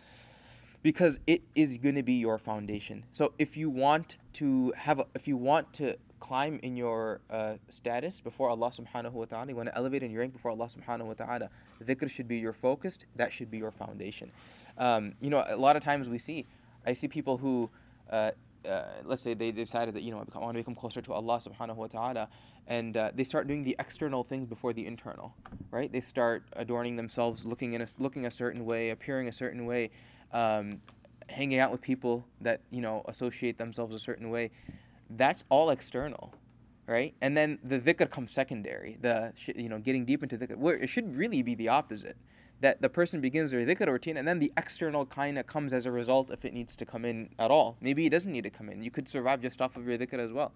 because 0.83 1.21
it 1.27 1.43
is 1.55 1.79
going 1.79 1.95
to 1.95 2.03
be 2.03 2.15
your 2.15 2.39
foundation. 2.39 3.05
So 3.13 3.33
if 3.39 3.57
you 3.57 3.71
want 3.71 4.17
to 4.35 4.73
have, 4.77 4.99
a, 4.99 5.07
if 5.15 5.29
you 5.29 5.37
want 5.37 5.73
to 5.75 5.97
climb 6.21 6.61
in 6.63 6.77
your 6.77 7.21
uh, 7.31 7.55
status 7.69 8.21
before 8.21 8.49
Allah 8.49 8.71
subhanahu 8.71 9.13
wa 9.13 9.25
ta'ala, 9.25 9.49
you 9.49 9.57
want 9.57 9.69
to 9.69 9.77
elevate 9.77 10.03
in 10.03 10.11
your 10.11 10.21
rank 10.21 10.33
before 10.33 10.51
Allah 10.51 10.69
subhanahu 10.69 11.07
wa 11.07 11.15
ta'ala, 11.15 11.51
dhikr 11.85 12.09
should 12.11 12.29
be 12.29 12.39
your 12.39 12.53
focus, 12.53 12.99
that 13.17 13.33
should 13.33 13.51
be 13.51 13.59
your 13.59 13.73
foundation. 13.73 14.31
Um, 14.79 15.15
you 15.21 15.31
know, 15.31 15.45
a 15.47 15.57
lot 15.57 15.77
of 15.77 15.85
times 15.85 16.09
we 16.09 16.19
see, 16.19 16.47
I 16.87 16.93
see 16.93 17.09
people 17.09 17.39
who, 17.39 17.71
uh, 18.11 18.31
uh, 18.69 18.83
let's 19.05 19.23
say 19.23 19.35
they 19.35 19.51
decided 19.51 19.95
that, 19.95 20.03
you 20.03 20.13
know, 20.13 20.25
I 20.35 20.39
want 20.39 20.57
to 20.57 20.61
become 20.61 20.77
closer 20.77 21.03
to 21.03 21.13
Allah 21.13 21.39
subhanahu 21.39 21.77
wa 21.77 21.89
ta'ala, 21.89 22.29
and 22.69 22.97
uh, 22.97 23.11
they 23.13 23.25
start 23.25 23.49
doing 23.49 23.65
the 23.65 23.75
external 23.79 24.23
things 24.23 24.47
before 24.49 24.73
the 24.73 24.87
internal, 24.87 25.35
right? 25.73 25.91
They 25.91 26.01
start 26.01 26.45
adorning 26.53 26.95
themselves, 26.97 27.45
looking 27.45 27.73
in 27.73 27.83
a, 27.83 27.87
looking 27.99 28.27
a 28.27 28.31
certain 28.31 28.65
way, 28.65 28.91
appearing 28.91 29.27
a 29.27 29.33
certain 29.33 29.67
way, 29.67 29.91
um, 30.33 30.81
hanging 31.29 31.59
out 31.59 31.71
with 31.71 31.81
people 31.81 32.25
that 32.41 32.61
you 32.71 32.81
know 32.81 33.03
associate 33.07 33.59
themselves 33.59 33.95
a 33.95 33.99
certain 33.99 34.31
way, 34.31 34.51
that's 35.11 35.45
all 35.49 35.71
external, 35.71 36.35
right? 36.87 37.15
And 37.21 37.37
then 37.37 37.59
the 37.63 37.79
dhikr 37.79 38.11
comes 38.11 38.33
secondary. 38.33 38.99
The 39.01 39.33
you 39.47 39.69
know 39.69 39.79
getting 39.79 40.05
deep 40.05 40.23
into 40.23 40.37
dhikr, 40.37 40.57
where 40.57 40.77
it 40.77 40.89
should 40.89 41.17
really 41.17 41.43
be 41.43 41.55
the 41.55 41.69
opposite. 41.69 42.17
That 42.61 42.81
the 42.81 42.89
person 42.89 43.21
begins 43.21 43.51
their 43.51 43.67
dhikr 43.67 43.89
routine, 43.89 44.17
and 44.17 44.29
then 44.29 44.39
the 44.39 44.53
external 44.57 45.05
kind 45.05 45.37
of 45.37 45.49
comes 45.49 45.73
as 45.73 45.85
a 45.85 45.91
result 45.91 46.31
if 46.31 46.45
it 46.45 46.55
needs 46.55 46.77
to 46.77 46.87
come 46.87 47.05
in 47.05 47.31
at 47.39 47.51
all. 47.51 47.77
Maybe 47.81 48.07
it 48.07 48.11
doesn't 48.11 48.31
need 48.31 48.45
to 48.45 48.51
come 48.51 48.69
in. 48.69 48.83
You 48.83 48.91
could 48.93 49.09
survive 49.09 49.41
just 49.43 49.61
off 49.61 49.77
of 49.77 49.87
your 49.89 49.99
dhikr 49.99 50.21
as 50.21 50.33
well. 50.33 50.53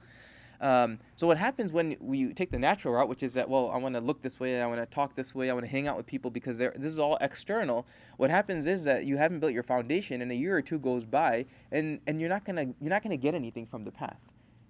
Um, 0.61 0.99
so 1.17 1.27
what 1.27 1.39
happens 1.39 1.73
when 1.73 1.97
we 2.01 2.33
take 2.33 2.51
the 2.51 2.59
natural 2.59 2.95
route, 2.95 3.09
which 3.09 3.23
is 3.23 3.35
that 3.35 3.49
well, 3.49 3.71
I 3.71 3.77
want 3.79 3.95
to 3.95 4.01
look 4.01 4.23
this 4.23 4.41
way, 4.41 4.61
I 4.61 4.67
want 4.67 4.81
to 4.81 4.87
talk 4.87 5.15
this 5.15 5.35
way, 5.35 5.51
I 5.51 5.53
want 5.53 5.65
to 5.65 5.71
hang 5.71 5.87
out 5.87 5.97
with 5.97 6.07
people 6.07 6.31
because 6.31 6.59
this 6.59 6.73
is 6.77 6.99
all 6.99 7.17
external. 7.21 7.87
What 8.17 8.31
happens 8.31 8.67
is 8.67 8.85
that 8.85 9.05
you 9.05 9.17
haven't 9.17 9.41
built 9.41 9.53
your 9.53 9.63
foundation, 9.63 10.23
and 10.23 10.31
a 10.33 10.35
year 10.35 10.57
or 10.57 10.63
two 10.63 10.79
goes 10.79 11.05
by, 11.05 11.47
and 11.71 12.01
and 12.07 12.21
you're 12.21 12.31
not 12.31 12.45
gonna 12.45 12.67
you're 12.81 12.91
not 12.91 13.03
gonna 13.03 13.17
get 13.17 13.35
anything 13.35 13.67
from 13.67 13.85
the 13.85 13.93
path. 13.93 14.21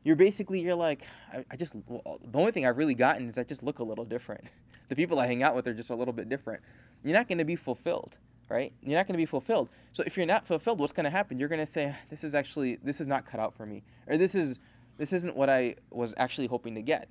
You're 0.04 0.16
basically 0.16 0.60
you're 0.60 0.74
like 0.74 1.02
I, 1.32 1.44
I 1.50 1.56
just 1.56 1.74
well, 1.86 2.20
the 2.22 2.38
only 2.38 2.52
thing 2.52 2.66
I've 2.66 2.78
really 2.78 2.94
gotten 2.94 3.28
is 3.28 3.38
I 3.38 3.44
just 3.44 3.62
look 3.62 3.78
a 3.78 3.84
little 3.84 4.04
different. 4.04 4.44
the 4.88 4.96
people 4.96 5.18
I 5.18 5.26
hang 5.26 5.42
out 5.42 5.54
with 5.54 5.66
are 5.66 5.74
just 5.74 5.90
a 5.90 5.94
little 5.94 6.14
bit 6.14 6.28
different. 6.28 6.62
You're 7.04 7.16
not 7.16 7.28
gonna 7.28 7.44
be 7.44 7.56
fulfilled 7.56 8.18
right? 8.48 8.72
You're 8.82 8.96
not 8.96 9.06
going 9.06 9.14
to 9.14 9.18
be 9.18 9.26
fulfilled. 9.26 9.68
So 9.92 10.02
if 10.06 10.16
you're 10.16 10.26
not 10.26 10.46
fulfilled, 10.46 10.78
what's 10.78 10.92
going 10.92 11.04
to 11.04 11.10
happen? 11.10 11.38
You're 11.38 11.48
going 11.48 11.64
to 11.64 11.70
say, 11.70 11.94
"This 12.10 12.24
is 12.24 12.34
actually 12.34 12.76
this 12.76 13.00
is 13.00 13.06
not 13.06 13.26
cut 13.26 13.40
out 13.40 13.54
for 13.54 13.66
me," 13.66 13.82
or 14.06 14.16
"This 14.16 14.34
is 14.34 14.58
this 14.98 15.12
isn't 15.12 15.36
what 15.36 15.50
I 15.50 15.76
was 15.90 16.14
actually 16.16 16.46
hoping 16.46 16.74
to 16.74 16.82
get, 16.82 17.08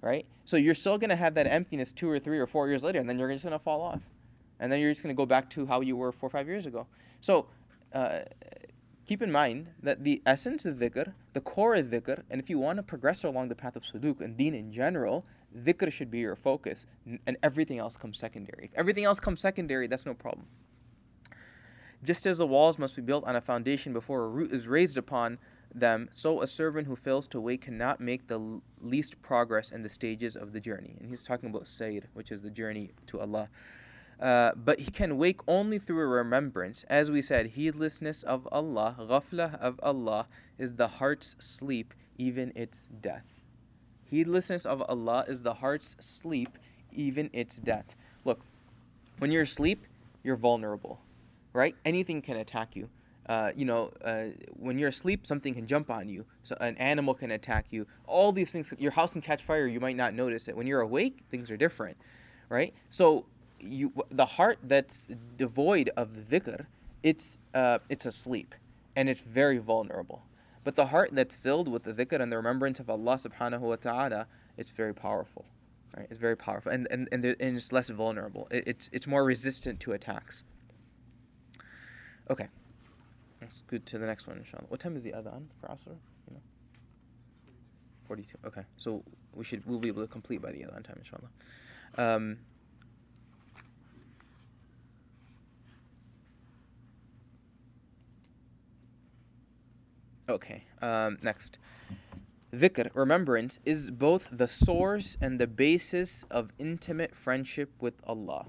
right? 0.00 0.26
So 0.44 0.56
you're 0.56 0.74
still 0.74 0.98
going 0.98 1.10
to 1.10 1.16
have 1.16 1.34
that 1.34 1.46
emptiness 1.46 1.92
two 1.92 2.08
or 2.10 2.18
three 2.18 2.38
or 2.38 2.46
four 2.46 2.68
years 2.68 2.82
later, 2.82 2.98
and 2.98 3.08
then 3.08 3.18
you're 3.18 3.32
just 3.32 3.44
going 3.44 3.58
to 3.58 3.58
fall 3.58 3.82
off, 3.82 4.02
and 4.60 4.70
then 4.70 4.80
you're 4.80 4.92
just 4.92 5.02
going 5.02 5.14
to 5.14 5.16
go 5.16 5.26
back 5.26 5.50
to 5.50 5.66
how 5.66 5.80
you 5.80 5.96
were 5.96 6.12
four 6.12 6.28
or 6.28 6.30
five 6.30 6.46
years 6.46 6.66
ago. 6.66 6.86
So 7.20 7.46
uh, 7.92 8.20
keep 9.06 9.22
in 9.22 9.32
mind 9.32 9.68
that 9.82 10.04
the 10.04 10.22
essence 10.26 10.64
of 10.64 10.76
dhikr, 10.76 11.14
the 11.32 11.40
core 11.40 11.74
of 11.74 11.86
dhikr, 11.86 12.22
and 12.30 12.40
if 12.40 12.50
you 12.50 12.58
want 12.58 12.76
to 12.78 12.82
progress 12.82 13.24
along 13.24 13.48
the 13.48 13.54
path 13.54 13.76
of 13.76 13.82
suluk 13.82 14.20
and 14.20 14.36
deen 14.36 14.54
in 14.54 14.72
general, 14.72 15.24
dhikr 15.56 15.90
should 15.90 16.10
be 16.10 16.18
your 16.18 16.36
focus, 16.36 16.86
and 17.26 17.36
everything 17.42 17.78
else 17.78 17.96
comes 17.96 18.18
secondary. 18.18 18.66
If 18.66 18.74
everything 18.74 19.04
else 19.04 19.20
comes 19.20 19.40
secondary, 19.40 19.86
that's 19.86 20.04
no 20.04 20.14
problem. 20.14 20.46
Just 22.04 22.26
as 22.26 22.38
the 22.38 22.46
walls 22.46 22.78
must 22.78 22.94
be 22.94 23.02
built 23.02 23.24
on 23.24 23.36
a 23.36 23.40
foundation 23.40 23.92
before 23.92 24.24
a 24.24 24.28
root 24.28 24.52
is 24.52 24.66
raised 24.66 24.98
upon 24.98 25.38
them, 25.78 26.08
so 26.12 26.42
a 26.42 26.46
servant 26.46 26.86
who 26.86 26.96
fails 26.96 27.28
to 27.28 27.40
wait 27.40 27.62
cannot 27.62 28.00
make 28.00 28.26
the 28.26 28.60
least 28.80 29.20
progress 29.22 29.70
in 29.70 29.82
the 29.82 29.88
stages 29.88 30.36
of 30.36 30.52
the 30.52 30.60
journey. 30.60 30.96
And 31.00 31.10
he's 31.10 31.22
talking 31.22 31.50
about 31.50 31.64
Sayr, 31.64 32.04
which 32.14 32.32
is 32.32 32.42
the 32.42 32.50
journey 32.50 32.90
to 33.08 33.20
Allah. 33.20 33.48
Uh, 34.20 34.52
but 34.56 34.80
he 34.80 34.90
can 34.90 35.18
wake 35.18 35.40
only 35.46 35.78
through 35.78 36.00
a 36.00 36.06
remembrance. 36.06 36.84
As 36.88 37.10
we 37.10 37.20
said, 37.20 37.48
heedlessness 37.48 38.22
of 38.22 38.48
Allah, 38.50 38.96
ghaflah 38.98 39.58
of 39.60 39.78
Allah, 39.82 40.26
is 40.58 40.74
the 40.74 40.88
heart's 40.88 41.36
sleep, 41.38 41.92
even 42.16 42.52
its 42.54 42.78
death. 43.00 43.26
Heedlessness 44.10 44.64
of 44.64 44.82
Allah 44.88 45.24
is 45.28 45.42
the 45.42 45.54
heart's 45.54 45.96
sleep, 46.00 46.56
even 46.92 47.28
its 47.32 47.56
death. 47.56 47.96
Look, 48.24 48.40
when 49.18 49.30
you're 49.30 49.42
asleep, 49.42 49.84
you're 50.22 50.36
vulnerable, 50.36 51.00
right? 51.52 51.74
Anything 51.84 52.22
can 52.22 52.36
attack 52.36 52.74
you. 52.74 52.88
Uh, 53.28 53.50
you 53.56 53.64
know, 53.64 53.90
uh, 54.04 54.26
when 54.50 54.78
you're 54.78 54.88
asleep, 54.88 55.26
something 55.26 55.54
can 55.54 55.66
jump 55.66 55.90
on 55.90 56.08
you. 56.08 56.24
So 56.44 56.56
an 56.60 56.76
animal 56.76 57.14
can 57.14 57.32
attack 57.32 57.66
you. 57.70 57.86
All 58.06 58.30
these 58.30 58.52
things, 58.52 58.72
your 58.78 58.92
house 58.92 59.12
can 59.12 59.22
catch 59.22 59.42
fire. 59.42 59.66
You 59.66 59.80
might 59.80 59.96
not 59.96 60.14
notice 60.14 60.46
it. 60.46 60.56
When 60.56 60.66
you're 60.66 60.80
awake, 60.80 61.18
things 61.30 61.50
are 61.50 61.56
different, 61.56 61.96
right? 62.48 62.72
So 62.88 63.26
you 63.58 63.92
the 64.10 64.26
heart 64.26 64.58
that's 64.62 65.08
devoid 65.36 65.90
of 65.96 66.10
dhikr, 66.30 66.66
it's 67.02 67.38
uh, 67.54 67.78
it's 67.88 68.06
asleep, 68.06 68.54
and 68.94 69.08
it's 69.08 69.22
very 69.22 69.58
vulnerable. 69.58 70.22
But 70.62 70.76
the 70.76 70.86
heart 70.86 71.10
that's 71.12 71.36
filled 71.36 71.68
with 71.68 71.84
the 71.84 71.92
dhikr 71.92 72.20
and 72.20 72.30
the 72.30 72.36
remembrance 72.36 72.80
of 72.80 72.90
Allah 72.90 73.16
subhanahu 73.16 73.60
wa 73.60 73.76
ta'ala, 73.76 74.26
it's 74.56 74.70
very 74.70 74.94
powerful. 74.94 75.44
Right? 75.96 76.06
It's 76.10 76.20
very 76.20 76.36
powerful. 76.36 76.70
And 76.70 76.86
and, 76.90 77.08
and, 77.10 77.24
and 77.24 77.56
it's 77.56 77.72
less 77.72 77.88
vulnerable. 77.88 78.46
It, 78.50 78.64
it's 78.66 78.90
it's 78.92 79.06
more 79.06 79.24
resistant 79.24 79.80
to 79.80 79.92
attacks. 79.92 80.42
Okay. 82.30 82.48
Let's 83.46 83.60
go 83.60 83.78
to 83.78 83.98
the 83.98 84.06
next 84.06 84.26
one, 84.26 84.38
inshallah. 84.38 84.64
What 84.66 84.80
time 84.80 84.96
is 84.96 85.04
the 85.04 85.12
adhan 85.12 85.44
for 85.60 85.68
Asr? 85.68 85.94
You 86.26 86.34
know? 86.34 86.40
42. 88.08 88.38
Okay. 88.44 88.62
So 88.76 89.04
we 89.32 89.44
should 89.44 89.64
we'll 89.64 89.78
be 89.78 89.86
able 89.86 90.02
to 90.02 90.08
complete 90.08 90.42
by 90.42 90.50
the 90.50 90.62
adhan 90.62 90.82
time, 90.82 90.98
inshallah. 90.98 91.30
Um, 91.96 92.38
Okay, 100.28 100.64
um, 100.82 101.18
next. 101.22 101.58
Dhikr, 102.52 102.90
remembrance, 102.94 103.60
is 103.64 103.92
both 103.92 104.26
the 104.32 104.48
source 104.48 105.16
and 105.20 105.38
the 105.38 105.46
basis 105.46 106.24
of 106.32 106.50
intimate 106.58 107.14
friendship 107.14 107.70
with 107.80 107.94
Allah. 108.04 108.46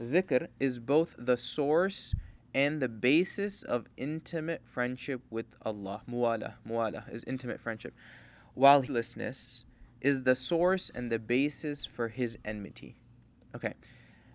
Dhikr 0.00 0.48
is 0.58 0.78
both 0.78 1.16
the 1.18 1.36
source 1.36 2.14
and 2.54 2.80
the 2.80 2.88
basis 2.88 3.62
of 3.62 3.86
intimate 3.96 4.62
friendship 4.64 5.22
with 5.30 5.46
Allah. 5.64 6.02
Muwala, 6.08 6.54
muwala 6.68 7.12
is 7.12 7.24
intimate 7.24 7.60
friendship. 7.60 7.94
While 8.54 8.82
heedlessness 8.82 9.64
is 10.00 10.22
the 10.22 10.36
source 10.36 10.90
and 10.94 11.10
the 11.10 11.18
basis 11.18 11.84
for 11.84 12.08
his 12.08 12.38
enmity. 12.44 12.96
Okay. 13.56 13.74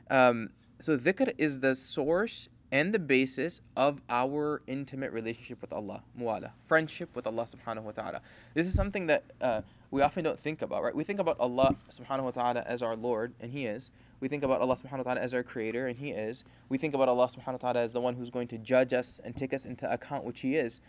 Um, 0.09 0.49
so 0.81 0.97
dhikr 0.97 1.33
is 1.37 1.59
the 1.59 1.75
source 1.75 2.49
and 2.71 2.93
the 2.93 2.99
basis 2.99 3.61
of 3.75 4.01
our 4.09 4.61
intimate 4.67 5.11
relationship 5.11 5.61
with 5.61 5.73
Allah, 5.73 6.03
muwala, 6.19 6.51
friendship 6.65 7.15
with 7.15 7.25
Allah 7.25 7.45
subhanahu 7.45 7.83
wa 7.83 7.91
ta'ala. 7.91 8.21
This 8.53 8.67
is 8.67 8.73
something 8.73 9.07
that 9.07 9.23
uh, 9.41 9.61
we 9.91 10.01
often 10.01 10.23
don't 10.23 10.39
think 10.39 10.61
about, 10.61 10.83
right? 10.83 10.95
We 10.95 11.03
think 11.03 11.19
about 11.19 11.39
Allah 11.39 11.75
subhanahu 11.89 12.25
wa 12.25 12.31
ta'ala 12.31 12.63
as 12.67 12.81
our 12.81 12.95
Lord, 12.95 13.33
and 13.39 13.51
He 13.51 13.65
is. 13.65 13.91
We 14.19 14.27
think 14.27 14.43
about 14.43 14.61
Allah 14.61 14.75
subhanahu 14.75 15.05
wa 15.05 15.13
ta'ala 15.13 15.21
as 15.21 15.33
our 15.33 15.43
creator, 15.43 15.87
and 15.87 15.97
He 15.97 16.09
is. 16.11 16.43
We 16.67 16.77
think 16.77 16.93
about 16.93 17.09
Allah 17.09 17.27
subhanahu 17.27 17.63
wa 17.63 17.71
ta'ala 17.71 17.81
as 17.83 17.93
the 17.93 18.01
one 18.01 18.15
who's 18.15 18.29
going 18.29 18.47
to 18.49 18.57
judge 18.57 18.93
us 18.93 19.19
and 19.23 19.35
take 19.35 19.53
us 19.53 19.65
into 19.65 19.91
account, 19.91 20.23
which 20.23 20.41
He 20.41 20.55
is. 20.55 20.81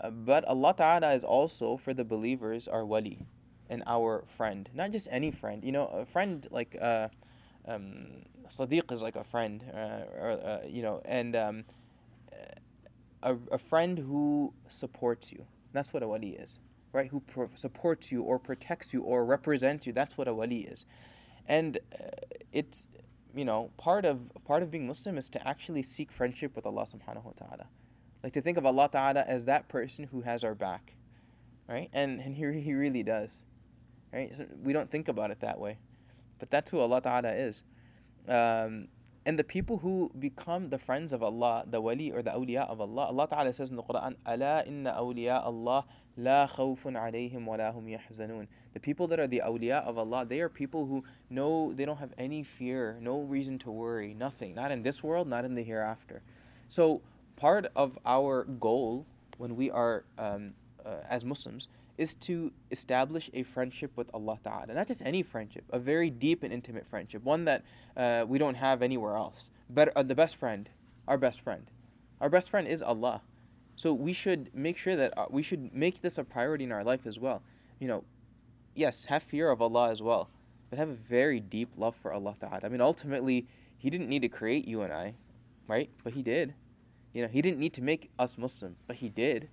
Uh, 0.00 0.10
but 0.10 0.44
Allah 0.44 0.74
ta'ala 0.76 1.14
is 1.14 1.24
also, 1.24 1.76
for 1.76 1.92
the 1.94 2.04
believers, 2.04 2.68
our 2.68 2.84
wali 2.84 3.26
and 3.68 3.82
our 3.86 4.24
friend. 4.36 4.68
Not 4.74 4.92
just 4.92 5.08
any 5.10 5.30
friend. 5.30 5.64
You 5.64 5.72
know, 5.72 5.86
a 5.86 6.06
friend 6.06 6.46
like. 6.50 6.76
Uh, 6.80 7.08
um, 7.66 8.06
Sadiq 8.50 8.90
is 8.92 9.02
like 9.02 9.16
a 9.16 9.24
friend, 9.24 9.62
uh, 9.74 10.04
or, 10.18 10.30
uh, 10.30 10.58
you 10.66 10.80
know, 10.82 11.02
and 11.04 11.36
um, 11.36 11.64
a, 13.22 13.36
a 13.52 13.58
friend 13.58 13.98
who 13.98 14.52
supports 14.68 15.32
you. 15.32 15.44
That's 15.72 15.92
what 15.92 16.02
a 16.02 16.08
wali 16.08 16.30
is, 16.30 16.58
right? 16.92 17.08
Who 17.08 17.20
pro- 17.20 17.50
supports 17.54 18.10
you 18.10 18.22
or 18.22 18.38
protects 18.38 18.92
you 18.92 19.02
or 19.02 19.24
represents 19.24 19.86
you. 19.86 19.92
That's 19.92 20.16
what 20.16 20.28
a 20.28 20.34
wali 20.34 20.60
is, 20.60 20.86
and 21.48 21.78
uh, 21.92 22.04
it's 22.52 22.86
you 23.34 23.44
know 23.44 23.70
part 23.76 24.04
of 24.04 24.30
part 24.44 24.62
of 24.62 24.70
being 24.70 24.86
Muslim 24.86 25.18
is 25.18 25.28
to 25.30 25.48
actually 25.48 25.82
seek 25.82 26.12
friendship 26.12 26.54
with 26.54 26.66
Allah 26.66 26.86
Subhanahu 26.86 27.24
wa 27.24 27.32
Taala, 27.40 27.66
like 28.22 28.34
to 28.34 28.40
think 28.40 28.58
of 28.58 28.66
Allah 28.66 28.88
Taala 28.92 29.26
as 29.26 29.46
that 29.46 29.68
person 29.68 30.04
who 30.04 30.20
has 30.20 30.44
our 30.44 30.54
back, 30.54 30.94
right? 31.68 31.88
And 31.92 32.20
and 32.20 32.36
he 32.36 32.60
he 32.60 32.74
really 32.74 33.02
does, 33.02 33.42
right? 34.12 34.32
So 34.36 34.46
we 34.62 34.72
don't 34.72 34.90
think 34.90 35.08
about 35.08 35.30
it 35.30 35.40
that 35.40 35.58
way, 35.58 35.78
but 36.38 36.50
that's 36.50 36.70
who 36.70 36.78
Allah 36.78 37.00
Taala 37.00 37.36
is. 37.36 37.62
Um, 38.28 38.88
and 39.28 39.38
the 39.38 39.44
people 39.44 39.76
who 39.76 40.10
become 40.18 40.70
the 40.70 40.78
friends 40.78 41.12
of 41.12 41.22
Allah, 41.22 41.62
the 41.66 41.82
wali 41.82 42.10
or 42.10 42.22
the 42.22 42.30
awliya 42.30 42.66
of 42.66 42.80
Allah, 42.80 43.08
Allah 43.08 43.28
Ta'ala 43.28 43.52
says 43.52 43.68
in 43.68 43.76
the 43.76 43.82
Quran, 43.82 44.16
Ala 44.26 44.64
inna 44.66 44.94
awliya 44.98 45.44
Allah 45.44 45.84
la 46.16 46.46
khawfun 46.46 46.94
alayhim 46.96 47.44
wa 47.44 47.58
lahum 47.58 47.84
yahzanun. 47.84 48.46
The 48.72 48.80
people 48.80 49.06
that 49.08 49.20
are 49.20 49.26
the 49.26 49.42
awliya 49.44 49.86
of 49.86 49.98
Allah, 49.98 50.24
they 50.24 50.40
are 50.40 50.48
people 50.48 50.86
who 50.86 51.04
know 51.28 51.74
they 51.74 51.84
don't 51.84 51.98
have 51.98 52.14
any 52.16 52.42
fear, 52.42 52.96
no 53.02 53.20
reason 53.20 53.58
to 53.58 53.70
worry, 53.70 54.14
nothing. 54.14 54.54
Not 54.54 54.72
in 54.72 54.82
this 54.82 55.02
world, 55.02 55.28
not 55.28 55.44
in 55.44 55.56
the 55.56 55.62
hereafter. 55.62 56.22
So 56.68 57.02
part 57.36 57.70
of 57.76 57.98
our 58.06 58.44
goal 58.44 59.04
when 59.36 59.56
we 59.56 59.70
are 59.70 60.04
um, 60.16 60.54
uh, 60.86 61.00
as 61.06 61.26
Muslims 61.26 61.68
is 61.98 62.14
to 62.14 62.52
establish 62.70 63.28
a 63.34 63.42
friendship 63.42 63.90
with 63.96 64.08
Allah 64.14 64.38
Ta'ala. 64.42 64.66
And 64.68 64.76
not 64.76 64.86
just 64.86 65.02
any 65.04 65.22
friendship, 65.22 65.64
a 65.70 65.78
very 65.80 66.08
deep 66.08 66.44
and 66.44 66.52
intimate 66.52 66.86
friendship, 66.86 67.24
one 67.24 67.44
that 67.44 67.64
uh, 67.96 68.24
we 68.26 68.38
don't 68.38 68.54
have 68.54 68.80
anywhere 68.80 69.16
else. 69.16 69.50
But 69.68 69.88
uh, 69.96 70.04
the 70.04 70.14
best 70.14 70.36
friend, 70.36 70.70
our 71.08 71.18
best 71.18 71.40
friend. 71.40 71.70
Our 72.20 72.30
best 72.30 72.48
friend 72.48 72.66
is 72.68 72.82
Allah. 72.82 73.22
So 73.74 73.92
we 73.92 74.12
should 74.12 74.50
make 74.54 74.78
sure 74.78 74.96
that 74.96 75.16
uh, 75.18 75.26
we 75.28 75.42
should 75.42 75.74
make 75.74 76.00
this 76.00 76.18
a 76.18 76.24
priority 76.24 76.64
in 76.64 76.72
our 76.72 76.84
life 76.84 77.06
as 77.06 77.18
well. 77.18 77.42
You 77.80 77.88
know, 77.88 78.04
yes, 78.74 79.06
have 79.06 79.22
fear 79.22 79.50
of 79.50 79.60
Allah 79.60 79.90
as 79.90 80.00
well, 80.00 80.30
but 80.70 80.78
have 80.78 80.88
a 80.88 80.94
very 80.94 81.40
deep 81.40 81.70
love 81.76 81.96
for 81.96 82.12
Allah 82.12 82.34
Ta'ala. 82.40 82.60
I 82.62 82.68
mean, 82.68 82.80
ultimately, 82.80 83.46
He 83.76 83.90
didn't 83.90 84.08
need 84.08 84.22
to 84.22 84.28
create 84.28 84.66
you 84.66 84.82
and 84.82 84.92
I, 84.92 85.14
right? 85.66 85.90
But 86.04 86.14
He 86.14 86.22
did. 86.22 86.54
You 87.12 87.22
know, 87.22 87.28
He 87.28 87.42
didn't 87.42 87.58
need 87.58 87.74
to 87.74 87.82
make 87.82 88.10
us 88.18 88.38
Muslim, 88.38 88.76
but 88.86 88.96
He 88.96 89.08
did 89.08 89.48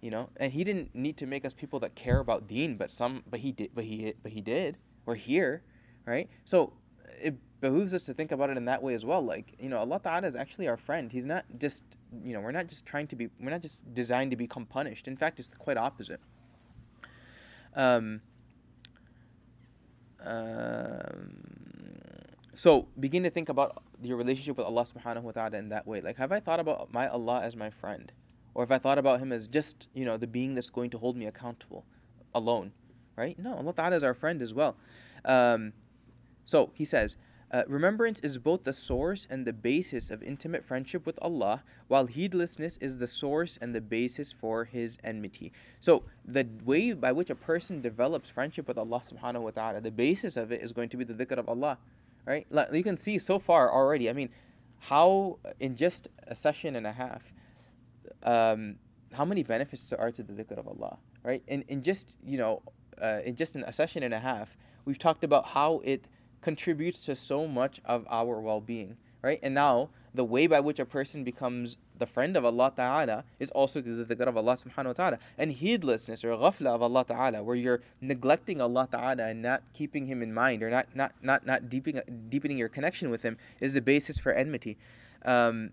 you 0.00 0.10
know? 0.10 0.30
And 0.36 0.52
he 0.52 0.64
didn't 0.64 0.94
need 0.94 1.16
to 1.18 1.26
make 1.26 1.44
us 1.44 1.54
people 1.54 1.80
that 1.80 1.94
care 1.94 2.18
about 2.18 2.46
deen 2.46 2.76
but 2.76 2.90
some 2.90 3.22
but 3.28 3.40
he 3.40 3.52
did 3.52 3.70
but 3.74 3.84
he 3.84 4.14
but 4.22 4.32
he 4.32 4.40
did. 4.40 4.76
We're 5.04 5.14
here 5.14 5.62
right? 6.06 6.28
So 6.44 6.72
it 7.20 7.34
behooves 7.60 7.92
us 7.92 8.04
to 8.04 8.14
think 8.14 8.32
about 8.32 8.50
it 8.50 8.56
in 8.56 8.64
that 8.66 8.82
way 8.82 8.94
as 8.94 9.04
well. 9.04 9.22
Like 9.22 9.54
you 9.58 9.68
know 9.68 9.78
allah 9.78 10.00
ta'ala 10.00 10.26
is 10.26 10.36
actually 10.36 10.68
our 10.68 10.76
friend. 10.76 11.12
He's 11.12 11.26
not 11.26 11.44
just 11.58 11.82
you 12.24 12.32
know 12.32 12.40
we're 12.40 12.52
not 12.52 12.68
just 12.68 12.86
trying 12.86 13.08
to 13.08 13.16
be 13.16 13.28
we're 13.40 13.50
not 13.50 13.62
just 13.62 13.92
designed 13.94 14.30
to 14.30 14.36
become 14.36 14.64
punished. 14.66 15.08
In 15.08 15.16
fact 15.16 15.38
it's 15.38 15.50
quite 15.50 15.76
opposite. 15.76 16.20
Um, 17.74 18.22
um 20.24 21.30
so 22.54 22.88
begin 22.98 23.22
to 23.22 23.28
think 23.28 23.50
about 23.50 23.82
your 24.02 24.16
relationship 24.16 24.56
with 24.56 24.66
allah 24.66 24.84
subhanahu 24.84 25.22
wa 25.22 25.32
ta'ala 25.32 25.58
in 25.58 25.68
that 25.68 25.86
way. 25.86 26.00
Like 26.00 26.16
have 26.16 26.32
i 26.32 26.40
thought 26.40 26.60
about 26.60 26.92
my 26.92 27.08
allah 27.08 27.42
as 27.42 27.56
my 27.56 27.70
friend 27.70 28.12
or 28.56 28.64
if 28.64 28.70
I 28.70 28.78
thought 28.78 28.96
about 28.96 29.20
him 29.20 29.32
as 29.32 29.48
just, 29.48 29.86
you 29.92 30.06
know, 30.06 30.16
the 30.16 30.26
being 30.26 30.54
that's 30.54 30.70
going 30.70 30.88
to 30.90 30.98
hold 30.98 31.14
me 31.14 31.26
accountable 31.26 31.84
alone, 32.34 32.72
right? 33.14 33.38
No, 33.38 33.54
Allah 33.54 33.74
Ta'ala 33.74 33.96
is 33.96 34.02
our 34.02 34.14
friend 34.14 34.40
as 34.40 34.54
well. 34.54 34.76
Um, 35.26 35.74
so 36.46 36.70
he 36.72 36.86
says, 36.86 37.16
uh, 37.52 37.64
remembrance 37.68 38.18
is 38.20 38.38
both 38.38 38.64
the 38.64 38.72
source 38.72 39.26
and 39.28 39.46
the 39.46 39.52
basis 39.52 40.10
of 40.10 40.22
intimate 40.22 40.64
friendship 40.64 41.04
with 41.04 41.18
Allah, 41.20 41.64
while 41.88 42.06
heedlessness 42.06 42.78
is 42.78 42.96
the 42.96 43.06
source 43.06 43.58
and 43.60 43.74
the 43.74 43.82
basis 43.82 44.32
for 44.32 44.64
his 44.64 44.96
enmity. 45.04 45.52
So, 45.78 46.04
the 46.24 46.48
way 46.64 46.94
by 46.94 47.12
which 47.12 47.28
a 47.28 47.34
person 47.34 47.82
develops 47.82 48.30
friendship 48.30 48.68
with 48.68 48.78
Allah 48.78 49.02
subhanahu 49.04 49.42
wa 49.42 49.50
ta'ala, 49.50 49.82
the 49.82 49.90
basis 49.90 50.38
of 50.38 50.50
it 50.50 50.62
is 50.62 50.72
going 50.72 50.88
to 50.88 50.96
be 50.96 51.04
the 51.04 51.12
dhikr 51.12 51.36
of 51.36 51.46
Allah, 51.46 51.76
right? 52.24 52.46
Like 52.48 52.72
you 52.72 52.82
can 52.82 52.96
see 52.96 53.18
so 53.18 53.38
far 53.38 53.70
already, 53.70 54.08
I 54.08 54.14
mean, 54.14 54.30
how 54.78 55.38
in 55.60 55.76
just 55.76 56.08
a 56.26 56.34
session 56.34 56.74
and 56.74 56.86
a 56.86 56.92
half, 56.92 57.34
um, 58.22 58.76
how 59.12 59.24
many 59.24 59.42
benefits 59.42 59.88
there 59.90 60.00
are 60.00 60.10
to 60.12 60.22
the 60.22 60.32
dhikr 60.32 60.58
of 60.58 60.68
Allah, 60.68 60.98
right? 61.22 61.42
In, 61.46 61.64
in 61.68 61.82
just, 61.82 62.14
you 62.24 62.38
know, 62.38 62.62
uh, 63.00 63.20
in 63.24 63.36
just 63.36 63.56
a 63.56 63.72
session 63.72 64.02
and 64.02 64.14
a 64.14 64.20
half, 64.20 64.56
we've 64.84 64.98
talked 64.98 65.24
about 65.24 65.48
how 65.48 65.80
it 65.84 66.06
contributes 66.42 67.04
to 67.04 67.14
so 67.14 67.46
much 67.46 67.80
of 67.84 68.06
our 68.10 68.40
well-being, 68.40 68.96
right? 69.22 69.40
And 69.42 69.54
now 69.54 69.90
the 70.14 70.24
way 70.24 70.46
by 70.46 70.60
which 70.60 70.78
a 70.78 70.84
person 70.84 71.24
becomes 71.24 71.76
the 71.98 72.06
friend 72.06 72.36
of 72.36 72.44
Allah 72.44 72.72
Ta'ala 72.74 73.24
is 73.38 73.50
also 73.50 73.80
through 73.80 74.02
the 74.02 74.14
dhikr 74.14 74.26
of 74.26 74.36
Allah 74.36 74.56
Subhanahu 74.56 74.86
wa 74.86 74.92
Ta'ala. 74.92 75.18
And 75.38 75.52
heedlessness 75.52 76.24
or 76.24 76.30
ghafla 76.30 76.66
of 76.66 76.82
Allah 76.82 77.04
Ta'ala, 77.06 77.42
where 77.42 77.56
you're 77.56 77.80
neglecting 78.00 78.60
Allah 78.60 78.88
Ta'ala 78.90 79.24
and 79.24 79.42
not 79.42 79.62
keeping 79.74 80.06
Him 80.06 80.22
in 80.22 80.32
mind 80.32 80.62
or 80.62 80.70
not 80.70 80.88
not 80.94 81.12
not, 81.22 81.46
not 81.46 81.68
deepening, 81.68 82.02
deepening 82.28 82.58
your 82.58 82.68
connection 82.68 83.10
with 83.10 83.22
Him 83.22 83.36
is 83.60 83.72
the 83.72 83.80
basis 83.80 84.18
for 84.18 84.32
enmity. 84.32 84.78
Um, 85.24 85.70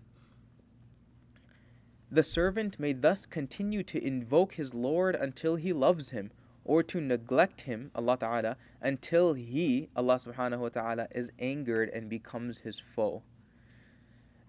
the 2.10 2.22
servant 2.22 2.78
may 2.78 2.92
thus 2.92 3.26
continue 3.26 3.82
to 3.84 4.04
invoke 4.04 4.54
his 4.54 4.74
Lord 4.74 5.14
until 5.14 5.56
he 5.56 5.72
loves 5.72 6.10
him, 6.10 6.30
or 6.64 6.82
to 6.82 7.00
neglect 7.00 7.62
him, 7.62 7.90
Allah 7.94 8.16
Ta'ala, 8.18 8.56
until 8.80 9.34
he, 9.34 9.88
Allah 9.94 10.18
Subhanahu 10.18 10.58
wa 10.58 10.68
Ta'ala, 10.68 11.08
is 11.10 11.30
angered 11.38 11.90
and 11.90 12.08
becomes 12.08 12.58
his 12.58 12.80
foe. 12.94 13.22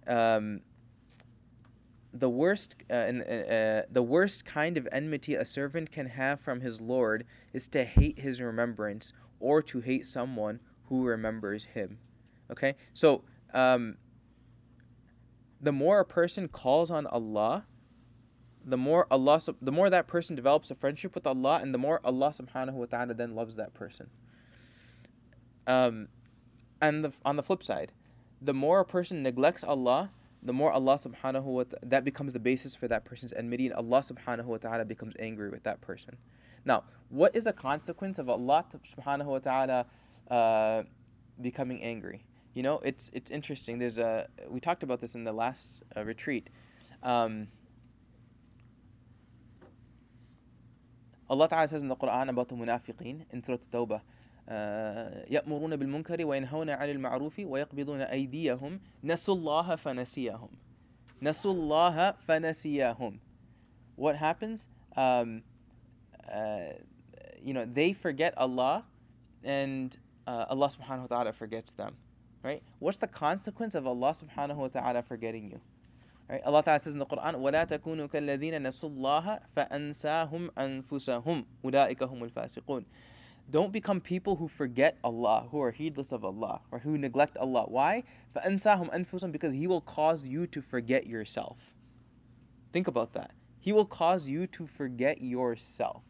Um, 0.07 0.61
the 2.13 2.29
worst 2.29 2.75
uh, 2.89 2.93
uh, 2.93 2.97
uh, 2.97 3.81
the 3.91 4.03
worst 4.03 4.45
kind 4.45 4.77
of 4.77 4.87
enmity 4.91 5.35
a 5.35 5.43
servant 5.43 5.91
can 5.91 6.07
have 6.07 6.39
from 6.39 6.61
his 6.61 6.79
Lord 6.79 7.25
is 7.51 7.67
to 7.69 7.83
hate 7.83 8.19
his 8.19 8.39
remembrance 8.39 9.11
or 9.39 9.61
to 9.63 9.81
hate 9.81 10.05
someone 10.07 10.59
who 10.87 11.05
remembers 11.05 11.65
him. 11.65 11.97
Okay, 12.49 12.75
so 12.93 13.23
um, 13.53 13.97
the 15.61 15.71
more 15.71 15.99
a 15.99 16.05
person 16.05 16.47
calls 16.47 16.91
on 16.91 17.07
Allah, 17.07 17.65
the 18.63 18.77
more 18.77 19.07
Allah 19.11 19.41
the 19.61 19.71
more 19.71 19.89
that 19.89 20.07
person 20.07 20.35
develops 20.35 20.71
a 20.71 20.75
friendship 20.75 21.13
with 21.15 21.27
Allah 21.27 21.59
and 21.61 21.73
the 21.73 21.77
more 21.77 21.99
Allah 22.03 22.33
subhanahu 22.33 22.73
wa 22.73 22.85
ta'ala 22.85 23.13
then 23.13 23.31
loves 23.31 23.55
that 23.55 23.73
person. 23.73 24.09
Um 25.67 26.07
and 26.81 27.05
the, 27.05 27.13
on 27.23 27.35
the 27.35 27.43
flip 27.43 27.63
side, 27.63 27.93
the 28.41 28.53
more 28.53 28.81
a 28.81 28.85
person 28.85 29.23
neglects 29.23 29.63
Allah, 29.63 30.11
the 30.43 30.53
more 30.53 30.71
Allah 30.71 30.97
subhanahu 30.97 31.43
wa 31.43 31.63
ta'ala 31.63 31.79
that 31.83 32.03
becomes 32.03 32.33
the 32.33 32.39
basis 32.39 32.75
for 32.75 32.87
that 32.87 33.05
person's 33.05 33.33
enmity 33.33 33.67
and 33.67 33.75
Allah 33.75 34.01
subhanahu 34.01 34.45
wa 34.45 34.57
ta'ala 34.57 34.85
becomes 34.85 35.15
angry 35.19 35.49
with 35.49 35.63
that 35.63 35.81
person. 35.81 36.17
Now, 36.65 36.83
what 37.09 37.35
is 37.35 37.45
a 37.45 37.53
consequence 37.53 38.17
of 38.17 38.29
Allah 38.29 38.65
subhanahu 38.97 39.25
wa 39.25 39.39
ta'ala 39.39 39.85
uh, 40.29 40.83
becoming 41.39 41.81
angry? 41.83 42.23
You 42.54 42.62
know, 42.62 42.80
it's 42.84 43.10
it's 43.12 43.30
interesting. 43.30 43.78
There's 43.78 43.98
a 43.98 44.28
we 44.48 44.60
talked 44.60 44.82
about 44.82 45.00
this 45.00 45.14
in 45.14 45.24
the 45.24 45.32
last 45.32 45.82
uh, 45.96 46.04
retreat. 46.04 46.48
Um, 47.02 47.48
Allah 51.28 51.48
Ta'ala 51.48 51.68
says 51.68 51.80
in 51.80 51.88
the 51.88 51.96
Quran 51.96 52.28
about 52.28 52.48
the 52.48 52.56
munafiqeen 52.56 53.24
in 53.30 53.44
Surah 53.44 53.58
Tawbah, 53.72 54.00
يأمرون 55.30 55.76
بالمنكر 55.76 56.24
وينهون 56.24 56.70
عن 56.70 56.90
المعروف 56.90 57.38
ويقبضون 57.38 58.00
أيديهم 58.00 58.80
نسوا 59.04 59.34
الله 59.34 59.76
فنسيهم 59.76 60.48
نسوا 61.22 61.52
الله 61.52 62.12
فنسيهم 62.12 63.18
What 63.96 64.16
happens? 64.16 64.66
Um, 64.96 65.42
uh, 66.32 66.72
you 67.42 67.52
know, 67.52 67.66
they 67.66 67.92
forget 67.92 68.32
Allah 68.38 68.84
and 69.44 69.94
uh, 70.26 70.46
Allah 70.48 70.70
subhanahu 70.70 71.10
wa 71.10 71.16
ta'ala 71.16 71.32
forgets 71.32 71.72
them. 71.72 71.96
Right? 72.44 72.62
What's 72.78 72.98
the 72.98 73.06
consequence 73.06 73.74
of 73.74 73.86
Allah 73.86 74.14
subhanahu 74.14 74.56
wa 74.56 74.68
ta'ala 74.68 75.02
forgetting 75.02 75.50
you? 75.50 75.60
Right? 76.28 76.40
Allah 76.44 76.62
Ta'ala 76.62 76.78
says 76.78 76.92
in 76.92 77.00
the 77.00 77.06
Quran, 77.06 77.34
وَلَا 77.34 77.66
تَكُونُوا 77.66 78.08
كَالَّذِينَ 78.08 78.54
نَسُوا 78.62 78.96
اللَّهَ 78.96 79.40
فَأَنْسَاهُمْ 79.56 80.50
أَنفُسَهُمْ 80.56 81.44
أُولَٰئِكَ 81.64 81.98
هُمُ 81.98 82.30
الْفَاسِقُونَ 82.30 82.84
Don't 83.50 83.72
become 83.72 84.00
people 84.00 84.36
who 84.36 84.46
forget 84.46 84.96
Allah, 85.02 85.48
who 85.50 85.60
are 85.60 85.72
heedless 85.72 86.12
of 86.12 86.24
Allah, 86.24 86.60
or 86.70 86.78
who 86.78 86.96
neglect 86.96 87.36
Allah. 87.36 87.64
Why? 87.66 88.04
فَأَنْسَاهُمْ 88.36 88.94
أَنفُسَهُمْ 88.94 89.32
Because 89.32 89.52
He 89.52 89.66
will 89.66 89.80
cause 89.80 90.24
you 90.24 90.46
to 90.46 90.62
forget 90.62 91.06
yourself. 91.06 91.74
Think 92.72 92.86
about 92.86 93.12
that. 93.14 93.32
He 93.58 93.72
will 93.72 93.84
cause 93.84 94.28
you 94.28 94.46
to 94.46 94.66
forget 94.66 95.20
yourself 95.20 96.04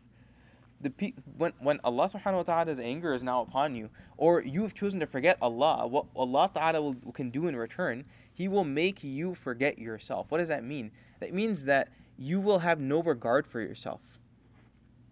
the 0.86 0.92
pe- 0.92 1.14
when 1.36 1.52
when 1.60 1.80
Allah 1.84 2.08
subhanahu 2.08 2.36
wa 2.36 2.44
ta'ala's 2.44 2.80
anger 2.80 3.14
is 3.14 3.24
now 3.24 3.42
upon 3.42 3.76
you, 3.76 3.90
or 4.18 4.42
you 4.42 4.62
have 4.62 4.76
chosen 4.76 5.00
to 5.00 5.08
forget 5.08 5.38
Allah, 5.42 5.88
what 5.88 6.06
Allah 6.16 6.50
ta'ala 6.54 6.80
will, 6.80 6.94
can 7.12 7.32
do 7.32 7.48
in 7.48 7.56
return, 7.56 8.06
He 8.32 8.48
will 8.48 8.64
make 8.64 9.04
you 9.04 9.34
forget 9.34 9.80
yourself. 9.80 10.28
What 10.30 10.38
does 10.38 10.50
that 10.50 10.64
mean? 10.64 10.92
That 11.20 11.34
means 11.34 11.66
that 11.66 11.90
you 12.18 12.40
will 12.40 12.60
have 12.60 12.80
no 12.80 13.02
regard 13.02 13.48
for 13.48 13.60
yourself. 13.60 14.02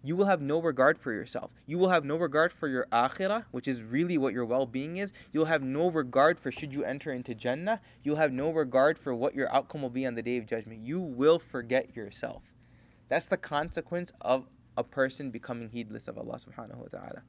You 0.04 0.14
will 0.14 0.26
have 0.26 0.40
no 0.40 0.60
regard 0.60 0.96
for 0.98 1.12
yourself. 1.12 1.50
You 1.66 1.78
will 1.78 1.88
have 1.88 2.04
no 2.04 2.16
regard 2.16 2.52
for 2.52 2.68
your 2.68 2.86
akhirah, 2.92 3.46
which 3.50 3.66
is 3.66 3.82
really 3.82 4.16
what 4.16 4.32
your 4.32 4.44
well 4.44 4.66
being 4.66 4.98
is. 4.98 5.12
You'll 5.32 5.46
have 5.46 5.62
no 5.62 5.90
regard 5.90 6.38
for 6.38 6.52
should 6.52 6.72
you 6.72 6.84
enter 6.84 7.10
into 7.10 7.34
Jannah. 7.34 7.80
You'll 8.04 8.16
have 8.16 8.32
no 8.32 8.52
regard 8.52 8.96
for 8.96 9.12
what 9.12 9.34
your 9.34 9.52
outcome 9.52 9.82
will 9.82 9.90
be 9.90 10.06
on 10.06 10.14
the 10.14 10.22
day 10.22 10.36
of 10.36 10.46
judgment. 10.46 10.86
You 10.86 11.00
will 11.00 11.40
forget 11.40 11.96
yourself. 11.96 12.42
That's 13.08 13.26
the 13.26 13.36
consequence 13.36 14.12
of 14.20 14.46
a 14.76 14.84
person 14.84 15.30
becoming 15.30 15.70
heedless 15.70 16.08
of 16.08 16.18
Allah 16.18 16.38
subhanahu 16.38 16.76
wa 16.76 16.88
ta'ala. 16.90 17.22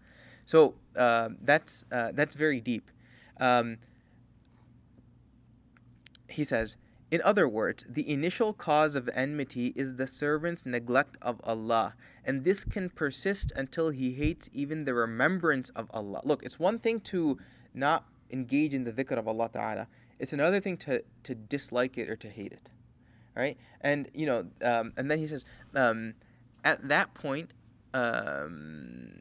So 0.45 0.75
uh, 0.95 1.29
that's, 1.41 1.85
uh, 1.91 2.11
that's 2.13 2.35
very 2.35 2.61
deep. 2.61 2.91
Um, 3.39 3.77
he 6.29 6.43
says, 6.43 6.77
in 7.11 7.21
other 7.23 7.47
words, 7.47 7.85
the 7.87 8.09
initial 8.09 8.51
cause 8.53 8.95
of 8.95 9.09
enmity 9.13 9.73
is 9.75 9.95
the 9.95 10.07
servant's 10.07 10.65
neglect 10.65 11.17
of 11.21 11.39
Allah, 11.43 11.93
and 12.25 12.43
this 12.43 12.63
can 12.63 12.89
persist 12.89 13.51
until 13.55 13.89
he 13.89 14.13
hates 14.13 14.49
even 14.53 14.85
the 14.85 14.93
remembrance 14.93 15.69
of 15.69 15.89
Allah. 15.93 16.21
Look, 16.23 16.43
it's 16.43 16.59
one 16.59 16.79
thing 16.79 16.99
to 17.01 17.37
not 17.73 18.05
engage 18.31 18.73
in 18.73 18.83
the 18.83 18.91
dhikr 18.91 19.17
of 19.17 19.27
Allah 19.27 19.49
Ta'ala, 19.53 19.87
it's 20.19 20.33
another 20.33 20.59
thing 20.59 20.77
to, 20.77 21.03
to 21.23 21.35
dislike 21.35 21.97
it 21.97 22.09
or 22.09 22.15
to 22.15 22.29
hate 22.29 22.51
it. 22.51 22.69
Right? 23.35 23.57
And, 23.81 24.09
you 24.13 24.25
know, 24.25 24.47
um, 24.63 24.93
and 24.97 25.11
then 25.11 25.19
he 25.19 25.27
says, 25.27 25.45
um, 25.75 26.13
at 26.65 26.87
that 26.89 27.13
point, 27.13 27.51
um, 27.93 29.11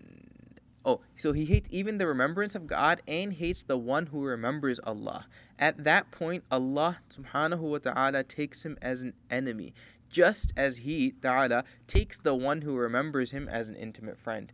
oh, 0.85 1.03
so 1.17 1.33
he 1.33 1.45
hates 1.45 1.69
even 1.71 1.99
the 1.99 2.07
remembrance 2.07 2.55
of 2.55 2.67
God 2.67 3.03
and 3.07 3.35
hates 3.35 3.63
the 3.63 3.77
one 3.77 4.07
who 4.07 4.25
remembers 4.25 4.81
Allah. 4.81 5.27
At 5.59 5.85
that 5.85 6.11
point, 6.11 6.43
Allah 6.51 6.99
subhanahu 7.11 7.61
wa 7.61 7.79
ta'ala 7.79 8.25
takes 8.25 8.65
him 8.65 8.79
as 8.81 9.03
an 9.03 9.13
enemy, 9.31 9.75
just 10.11 10.53
as 10.57 10.79
he, 10.79 11.13
ta'ala, 11.13 11.65
takes 11.87 12.19
the 12.19 12.35
one 12.35 12.63
who 12.63 12.75
remembers 12.75 13.31
him 13.31 13.47
as 13.49 13.69
an 13.69 13.77
intimate 13.77 14.19
friend. 14.19 14.53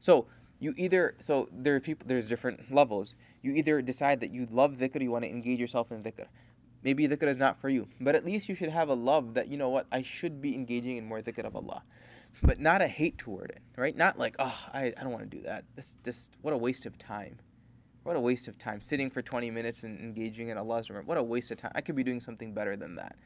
So, 0.00 0.26
you 0.58 0.74
either 0.76 1.14
so 1.20 1.48
there 1.50 1.74
are 1.74 1.80
people 1.80 2.06
there's 2.06 2.28
different 2.28 2.72
levels. 2.72 3.14
You 3.42 3.52
either 3.52 3.80
decide 3.80 4.20
that 4.20 4.30
you 4.30 4.46
love 4.50 4.74
dhikr, 4.74 5.00
you 5.00 5.10
want 5.10 5.24
to 5.24 5.30
engage 5.30 5.58
yourself 5.58 5.90
in 5.90 6.02
dhikr. 6.02 6.26
Maybe 6.82 7.06
dhikr 7.06 7.28
is 7.28 7.36
not 7.36 7.58
for 7.58 7.68
you, 7.68 7.88
but 8.00 8.14
at 8.14 8.24
least 8.24 8.48
you 8.48 8.54
should 8.54 8.70
have 8.70 8.88
a 8.88 8.94
love 8.94 9.34
that 9.34 9.48
you 9.48 9.56
know 9.56 9.68
what 9.68 9.86
I 9.92 10.02
should 10.02 10.40
be 10.40 10.54
engaging 10.54 10.96
in 10.96 11.06
more 11.06 11.20
dhikr 11.20 11.44
of 11.44 11.54
Allah 11.54 11.82
but 12.42 12.60
not 12.60 12.82
a 12.82 12.88
hate 12.88 13.18
toward 13.18 13.50
it, 13.50 13.62
right? 13.76 13.96
Not 13.96 14.18
like, 14.18 14.36
oh, 14.38 14.68
I, 14.72 14.92
I 14.96 15.02
don't 15.02 15.12
want 15.12 15.30
to 15.30 15.36
do 15.36 15.42
that. 15.44 15.64
This 15.76 15.96
just, 16.04 16.36
what 16.42 16.54
a 16.54 16.56
waste 16.56 16.86
of 16.86 16.98
time. 16.98 17.38
What 18.02 18.16
a 18.16 18.20
waste 18.20 18.48
of 18.48 18.56
time. 18.58 18.80
Sitting 18.80 19.10
for 19.10 19.20
20 19.20 19.50
minutes 19.50 19.82
and 19.82 20.00
engaging 20.00 20.48
in 20.48 20.56
Allah's 20.56 20.88
remembrance. 20.88 21.08
What 21.08 21.18
a 21.18 21.22
waste 21.22 21.50
of 21.50 21.58
time. 21.58 21.72
I 21.74 21.80
could 21.80 21.96
be 21.96 22.04
doing 22.04 22.20
something 22.20 22.54
better 22.54 22.76
than 22.76 22.96
that. 22.96 23.16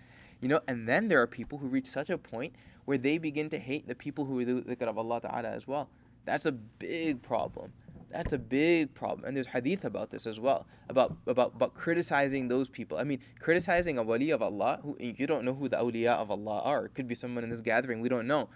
You 0.41 0.49
know, 0.49 0.61
and 0.67 0.89
then 0.89 1.09
there 1.09 1.21
are 1.23 1.27
people 1.27 1.59
who 1.59 1.69
reach 1.69 1.87
such 1.87 2.11
a 2.11 2.19
point 2.19 2.55
where 2.85 2.99
they 2.99 3.19
begin 3.19 3.49
to 3.51 3.59
hate 3.59 3.87
the 3.87 3.95
people 3.95 4.25
who 4.25 4.45
do 4.45 4.63
dhikr 4.63 4.89
of 4.89 4.99
Allah 4.99 5.21
Ta'ala 5.21 5.51
as 5.51 5.67
well. 5.67 5.89
That's 6.25 6.47
a 6.47 6.53
big 6.53 7.23
problem. 7.23 7.73
That's 8.15 8.33
a 8.33 8.39
big 8.39 8.95
problem. 8.95 9.27
And 9.27 9.37
there's 9.37 9.49
hadith 9.49 9.85
about 9.85 10.11
this 10.11 10.27
as 10.27 10.39
well, 10.39 10.67
about, 10.89 11.17
about, 11.27 11.53
about 11.57 11.75
criticizing 11.75 12.49
those 12.49 12.69
people. 12.69 12.97
I 12.97 13.05
mean, 13.05 13.21
criticizing 13.41 13.99
a 13.99 14.03
wali 14.03 14.31
of 14.31 14.41
Allah, 14.41 14.79
who 14.83 14.97
you 15.01 15.27
don't 15.27 15.45
know 15.45 15.55
who 15.55 15.69
the 15.69 15.77
awliya 15.77 16.15
of 16.15 16.31
Allah 16.31 16.61
are. 16.61 16.87
It 16.87 16.95
could 16.95 17.09
be 17.09 17.15
someone 17.15 17.45
in 17.45 17.51
this 17.51 17.61
gathering, 17.61 18.01
we 18.01 18.09
don't 18.09 18.27
know 18.27 18.49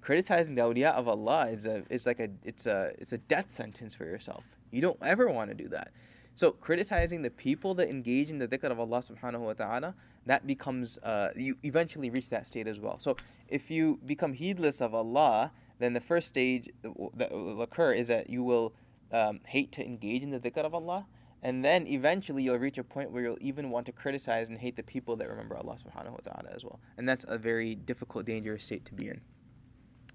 criticizing 0.00 0.54
the 0.54 0.62
awliya 0.62 0.92
of 0.92 1.08
Allah 1.08 1.48
is 1.48 1.66
a 1.66 1.84
is 1.90 2.06
like 2.06 2.20
a 2.20 2.28
it's 2.44 2.66
a 2.66 2.92
it's 2.98 3.12
a 3.12 3.18
death 3.18 3.50
sentence 3.50 3.94
for 3.94 4.04
yourself. 4.04 4.44
You 4.70 4.80
don't 4.80 4.98
ever 5.02 5.28
want 5.28 5.50
to 5.50 5.54
do 5.54 5.68
that. 5.68 5.92
So 6.34 6.52
criticizing 6.52 7.22
the 7.22 7.30
people 7.30 7.74
that 7.74 7.88
engage 7.88 8.30
in 8.30 8.38
the 8.38 8.48
dhikr 8.48 8.70
of 8.70 8.80
Allah 8.80 9.02
subhanahu 9.02 9.40
wa 9.40 9.52
ta'ala, 9.52 9.94
that 10.26 10.46
becomes 10.46 10.98
uh, 10.98 11.30
you 11.36 11.56
eventually 11.64 12.08
reach 12.08 12.28
that 12.30 12.46
state 12.46 12.66
as 12.66 12.78
well. 12.78 12.98
So 12.98 13.16
if 13.48 13.70
you 13.70 13.98
become 14.06 14.32
heedless 14.32 14.80
of 14.80 14.94
Allah, 14.94 15.52
then 15.80 15.92
the 15.92 16.00
first 16.00 16.28
stage 16.28 16.70
that 17.14 17.32
will 17.32 17.62
occur 17.62 17.92
is 17.92 18.08
that 18.08 18.30
you 18.30 18.42
will 18.42 18.72
um, 19.12 19.40
hate 19.44 19.72
to 19.72 19.84
engage 19.84 20.22
in 20.22 20.30
the 20.30 20.40
dhikr 20.40 20.64
of 20.64 20.74
Allah, 20.74 21.06
and 21.42 21.64
then 21.64 21.86
eventually 21.86 22.42
you'll 22.42 22.58
reach 22.58 22.78
a 22.78 22.84
point 22.84 23.10
where 23.12 23.22
you'll 23.22 23.38
even 23.40 23.70
want 23.70 23.86
to 23.86 23.92
criticize 23.92 24.48
and 24.50 24.58
hate 24.58 24.76
the 24.76 24.82
people 24.82 25.16
that 25.16 25.28
remember 25.28 25.56
Allah 25.56 25.76
subhanahu 25.76 26.10
wa 26.12 26.18
ta'ala 26.22 26.50
as 26.54 26.64
well. 26.64 26.80
And 26.98 27.08
that's 27.08 27.24
a 27.28 27.38
very 27.38 27.74
difficult, 27.74 28.26
dangerous 28.26 28.64
state 28.64 28.84
to 28.86 28.94
be 28.94 29.08
in. 29.08 29.20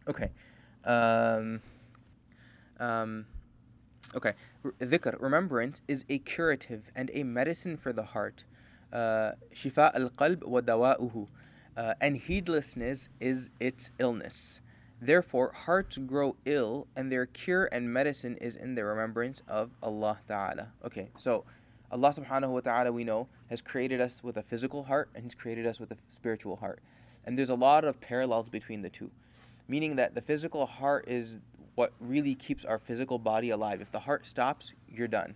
Okay. 0.08 0.30
Um, 0.84 1.62
um, 2.80 3.26
okay. 4.14 4.34
Dhikr, 4.80 5.20
remembrance, 5.20 5.82
is 5.88 6.06
a 6.10 6.20
curative 6.20 6.92
and 6.96 7.10
a 7.14 7.24
medicine 7.24 7.76
for 7.78 7.92
the 7.92 8.04
heart. 8.04 8.44
Shifa 8.94 9.96
al 9.96 10.12
qalb 10.12 10.44
wa 10.44 10.62
dawa'uhu. 10.62 11.28
And 12.00 12.18
heedlessness 12.18 13.10
is 13.20 13.50
its 13.60 13.92
illness. 14.00 14.62
Therefore, 15.06 15.52
hearts 15.54 16.00
grow 16.00 16.36
ill, 16.46 16.88
and 16.96 17.12
their 17.12 17.28
cure 17.28 17.70
and 17.72 17.94
medicine 17.94 18.38
is 18.38 18.56
in 18.56 18.74
the 18.74 18.84
remembrance 18.84 19.44
of 19.48 19.70
Allah 19.84 20.18
Ta'ala. 20.28 20.70
Okay, 20.84 21.10
so 21.16 21.46
Allah 21.92 22.12
subhanahu 22.12 22.50
wa 22.50 22.62
ta'ala, 22.62 22.92
we 22.92 23.04
know, 23.04 23.28
has 23.52 23.62
created 23.62 24.02
us 24.02 24.24
with 24.24 24.36
a 24.36 24.42
physical 24.42 24.86
heart 24.86 25.10
and 25.14 25.24
He's 25.24 25.36
created 25.36 25.68
us 25.68 25.80
with 25.80 25.92
a 25.92 25.98
spiritual 26.10 26.56
heart. 26.56 26.80
And 27.24 27.38
there's 27.38 27.52
a 27.52 27.56
lot 27.56 27.86
of 27.86 28.02
parallels 28.02 28.50
between 28.50 28.82
the 28.82 28.90
two, 28.90 29.12
meaning 29.68 29.96
that 29.98 30.16
the 30.16 30.22
physical 30.22 30.66
heart 30.66 31.08
is 31.08 31.40
what 31.76 31.94
really 32.00 32.34
keeps 32.34 32.66
our 32.66 32.80
physical 32.80 33.20
body 33.20 33.52
alive. 33.52 33.82
If 33.82 33.92
the 33.92 34.00
heart 34.00 34.26
stops, 34.26 34.74
you're 34.90 35.08
done. 35.08 35.36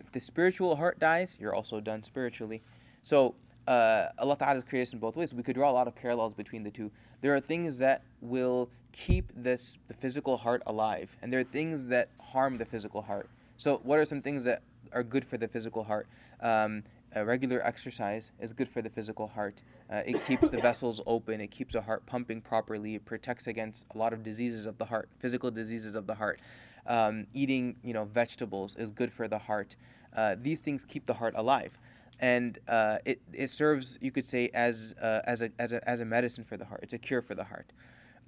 If 0.00 0.10
the 0.10 0.18
spiritual 0.18 0.74
heart 0.74 0.98
dies, 0.98 1.36
you're 1.38 1.54
also 1.54 1.78
done 1.78 2.02
spiritually. 2.02 2.60
So, 3.04 3.36
uh, 3.68 4.06
Allah 4.18 4.36
Ta'ala 4.36 4.54
has 4.54 4.64
created 4.64 4.88
us 4.88 4.92
in 4.94 4.98
both 4.98 5.14
ways. 5.14 5.32
We 5.32 5.44
could 5.44 5.54
draw 5.54 5.70
a 5.70 5.72
lot 5.72 5.86
of 5.86 5.94
parallels 5.94 6.34
between 6.34 6.64
the 6.64 6.72
two. 6.72 6.90
There 7.20 7.34
are 7.34 7.40
things 7.40 7.78
that 7.78 8.02
will 8.20 8.68
keep 8.96 9.30
this 9.34 9.78
the 9.88 9.94
physical 9.94 10.38
heart 10.38 10.62
alive, 10.66 11.16
and 11.20 11.32
there 11.32 11.40
are 11.40 11.44
things 11.44 11.88
that 11.88 12.08
harm 12.20 12.58
the 12.58 12.64
physical 12.64 13.02
heart. 13.02 13.28
So, 13.56 13.80
what 13.82 13.98
are 13.98 14.04
some 14.04 14.22
things 14.22 14.44
that 14.44 14.62
are 14.92 15.02
good 15.02 15.24
for 15.24 15.36
the 15.36 15.48
physical 15.48 15.84
heart? 15.84 16.06
Um, 16.40 16.84
regular 17.14 17.64
exercise 17.64 18.30
is 18.40 18.52
good 18.52 18.68
for 18.68 18.82
the 18.82 18.90
physical 18.90 19.28
heart. 19.28 19.62
Uh, 19.90 20.02
it 20.04 20.24
keeps 20.26 20.48
the 20.48 20.58
vessels 20.68 21.00
open. 21.06 21.40
It 21.40 21.50
keeps 21.50 21.72
the 21.74 21.82
heart 21.82 22.04
pumping 22.06 22.40
properly. 22.40 22.94
It 22.96 23.04
protects 23.04 23.46
against 23.46 23.86
a 23.94 23.98
lot 23.98 24.12
of 24.12 24.22
diseases 24.22 24.66
of 24.66 24.78
the 24.78 24.84
heart, 24.84 25.08
physical 25.18 25.50
diseases 25.50 25.94
of 25.94 26.06
the 26.06 26.14
heart. 26.14 26.40
Um, 26.86 27.26
eating, 27.32 27.76
you 27.82 27.92
know, 27.92 28.04
vegetables 28.04 28.76
is 28.76 28.90
good 28.90 29.12
for 29.12 29.28
the 29.28 29.38
heart. 29.38 29.76
Uh, 30.14 30.36
these 30.40 30.60
things 30.60 30.84
keep 30.84 31.06
the 31.06 31.14
heart 31.14 31.34
alive, 31.36 31.78
and 32.20 32.58
uh, 32.68 32.98
it, 33.04 33.20
it 33.32 33.48
serves, 33.48 33.98
you 34.00 34.10
could 34.10 34.24
say, 34.24 34.50
as 34.54 34.94
uh, 35.02 35.20
as 35.24 35.42
a, 35.42 35.50
as 35.58 35.72
a 35.72 35.88
as 35.88 36.00
a 36.00 36.04
medicine 36.04 36.44
for 36.44 36.56
the 36.56 36.64
heart. 36.64 36.80
It's 36.82 36.94
a 36.94 36.98
cure 36.98 37.22
for 37.22 37.34
the 37.34 37.44
heart. 37.44 37.72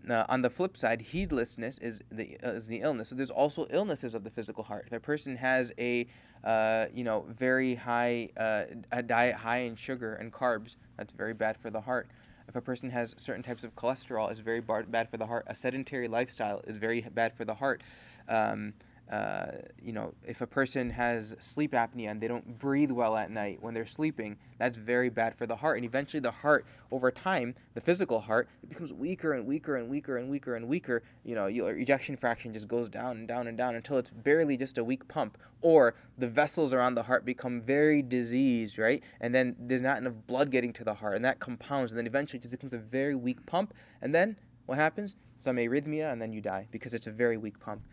Uh, 0.08 0.24
on 0.28 0.42
the 0.42 0.50
flip 0.50 0.76
side, 0.76 1.02
heedlessness 1.02 1.78
is 1.78 2.02
the 2.10 2.38
uh, 2.42 2.50
is 2.50 2.66
the 2.66 2.80
illness. 2.80 3.08
So 3.08 3.14
there's 3.14 3.30
also 3.30 3.66
illnesses 3.70 4.14
of 4.14 4.24
the 4.24 4.30
physical 4.30 4.64
heart. 4.64 4.84
If 4.86 4.92
a 4.92 5.00
person 5.00 5.36
has 5.36 5.72
a 5.78 6.06
uh, 6.44 6.86
you 6.94 7.04
know 7.04 7.26
very 7.28 7.74
high 7.74 8.30
uh, 8.36 8.64
a 8.92 9.02
diet 9.02 9.34
high 9.34 9.58
in 9.58 9.74
sugar 9.74 10.14
and 10.14 10.32
carbs, 10.32 10.76
that's 10.96 11.12
very 11.12 11.34
bad 11.34 11.56
for 11.58 11.70
the 11.70 11.80
heart. 11.80 12.08
If 12.48 12.56
a 12.56 12.62
person 12.62 12.90
has 12.90 13.14
certain 13.18 13.42
types 13.42 13.64
of 13.64 13.74
cholesterol, 13.74 14.30
is 14.32 14.40
very 14.40 14.60
bar- 14.60 14.84
bad 14.84 15.10
for 15.10 15.18
the 15.18 15.26
heart. 15.26 15.44
A 15.48 15.54
sedentary 15.54 16.08
lifestyle 16.08 16.62
is 16.66 16.78
very 16.78 17.02
bad 17.02 17.34
for 17.34 17.44
the 17.44 17.54
heart. 17.54 17.82
Um, 18.28 18.72
uh, 19.10 19.62
you 19.80 19.92
know, 19.92 20.12
if 20.26 20.40
a 20.42 20.46
person 20.46 20.90
has 20.90 21.34
sleep 21.40 21.72
apnea 21.72 22.10
and 22.10 22.20
they 22.20 22.28
don't 22.28 22.58
breathe 22.58 22.90
well 22.90 23.16
at 23.16 23.30
night 23.30 23.58
when 23.62 23.72
they're 23.72 23.86
sleeping, 23.86 24.36
that's 24.58 24.76
very 24.76 25.08
bad 25.08 25.34
for 25.34 25.46
the 25.46 25.56
heart. 25.56 25.78
And 25.78 25.86
eventually, 25.86 26.20
the 26.20 26.30
heart, 26.30 26.66
over 26.90 27.10
time, 27.10 27.54
the 27.74 27.80
physical 27.80 28.20
heart, 28.20 28.48
it 28.62 28.68
becomes 28.68 28.92
weaker 28.92 29.32
and 29.32 29.46
weaker 29.46 29.76
and 29.76 29.88
weaker 29.88 30.18
and 30.18 30.28
weaker 30.28 30.56
and 30.56 30.68
weaker. 30.68 31.02
You 31.24 31.34
know, 31.34 31.46
your 31.46 31.70
ejection 31.70 32.16
fraction 32.16 32.52
just 32.52 32.68
goes 32.68 32.88
down 32.88 33.16
and 33.16 33.28
down 33.28 33.46
and 33.46 33.56
down 33.56 33.74
until 33.74 33.96
it's 33.96 34.10
barely 34.10 34.56
just 34.58 34.76
a 34.76 34.84
weak 34.84 35.08
pump. 35.08 35.38
Or 35.62 35.94
the 36.18 36.28
vessels 36.28 36.72
around 36.72 36.94
the 36.94 37.04
heart 37.04 37.24
become 37.24 37.62
very 37.62 38.02
diseased, 38.02 38.78
right? 38.78 39.02
And 39.20 39.34
then 39.34 39.56
there's 39.58 39.82
not 39.82 39.98
enough 39.98 40.14
blood 40.26 40.50
getting 40.50 40.72
to 40.74 40.84
the 40.84 40.94
heart, 40.94 41.16
and 41.16 41.24
that 41.24 41.40
compounds, 41.40 41.92
and 41.92 41.98
then 41.98 42.06
eventually 42.06 42.38
it 42.38 42.42
just 42.42 42.52
becomes 42.52 42.74
a 42.74 42.78
very 42.78 43.14
weak 43.14 43.44
pump. 43.46 43.72
And 44.02 44.14
then 44.14 44.36
what 44.66 44.76
happens? 44.76 45.16
Some 45.38 45.56
arrhythmia, 45.56 46.12
and 46.12 46.20
then 46.20 46.32
you 46.32 46.42
die 46.42 46.68
because 46.70 46.92
it's 46.92 47.06
a 47.06 47.10
very 47.10 47.38
weak 47.38 47.58
pump. 47.58 47.86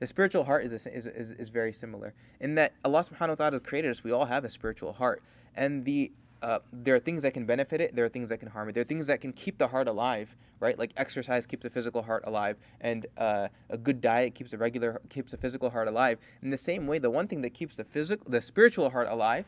The 0.00 0.06
spiritual 0.06 0.44
heart 0.44 0.64
is, 0.64 0.72
a, 0.72 0.94
is, 0.94 1.06
is, 1.06 1.30
is 1.32 1.48
very 1.50 1.72
similar 1.72 2.14
in 2.40 2.54
that 2.56 2.72
Allah 2.84 3.04
subhanahu 3.04 3.28
wa 3.28 3.34
ta'ala 3.34 3.60
created 3.60 3.90
us. 3.90 4.02
We 4.02 4.12
all 4.12 4.24
have 4.24 4.44
a 4.44 4.50
spiritual 4.50 4.94
heart. 4.94 5.22
And 5.54 5.84
the 5.84 6.10
uh, 6.42 6.58
there 6.72 6.94
are 6.94 6.98
things 6.98 7.22
that 7.22 7.34
can 7.34 7.44
benefit 7.44 7.82
it. 7.82 7.94
There 7.94 8.04
are 8.04 8.08
things 8.08 8.30
that 8.30 8.38
can 8.38 8.48
harm 8.48 8.70
it. 8.70 8.74
There 8.74 8.80
are 8.80 8.84
things 8.84 9.06
that 9.08 9.20
can 9.20 9.32
keep 9.34 9.58
the 9.58 9.68
heart 9.68 9.88
alive, 9.88 10.34
right? 10.58 10.78
Like 10.78 10.92
exercise 10.96 11.44
keeps 11.44 11.64
the 11.64 11.68
physical 11.68 12.02
heart 12.02 12.24
alive, 12.26 12.56
and 12.80 13.04
uh, 13.18 13.48
a 13.68 13.76
good 13.76 14.00
diet 14.00 14.34
keeps 14.34 14.52
the 14.52 14.56
regular 14.56 15.02
keeps 15.10 15.32
the 15.32 15.36
physical 15.36 15.68
heart 15.68 15.86
alive. 15.86 16.18
In 16.40 16.48
the 16.48 16.56
same 16.56 16.86
way, 16.86 16.98
the 16.98 17.10
one 17.10 17.28
thing 17.28 17.42
that 17.42 17.52
keeps 17.52 17.76
the 17.76 17.84
physical, 17.84 18.30
the 18.30 18.40
spiritual 18.40 18.88
heart 18.88 19.08
alive, 19.10 19.44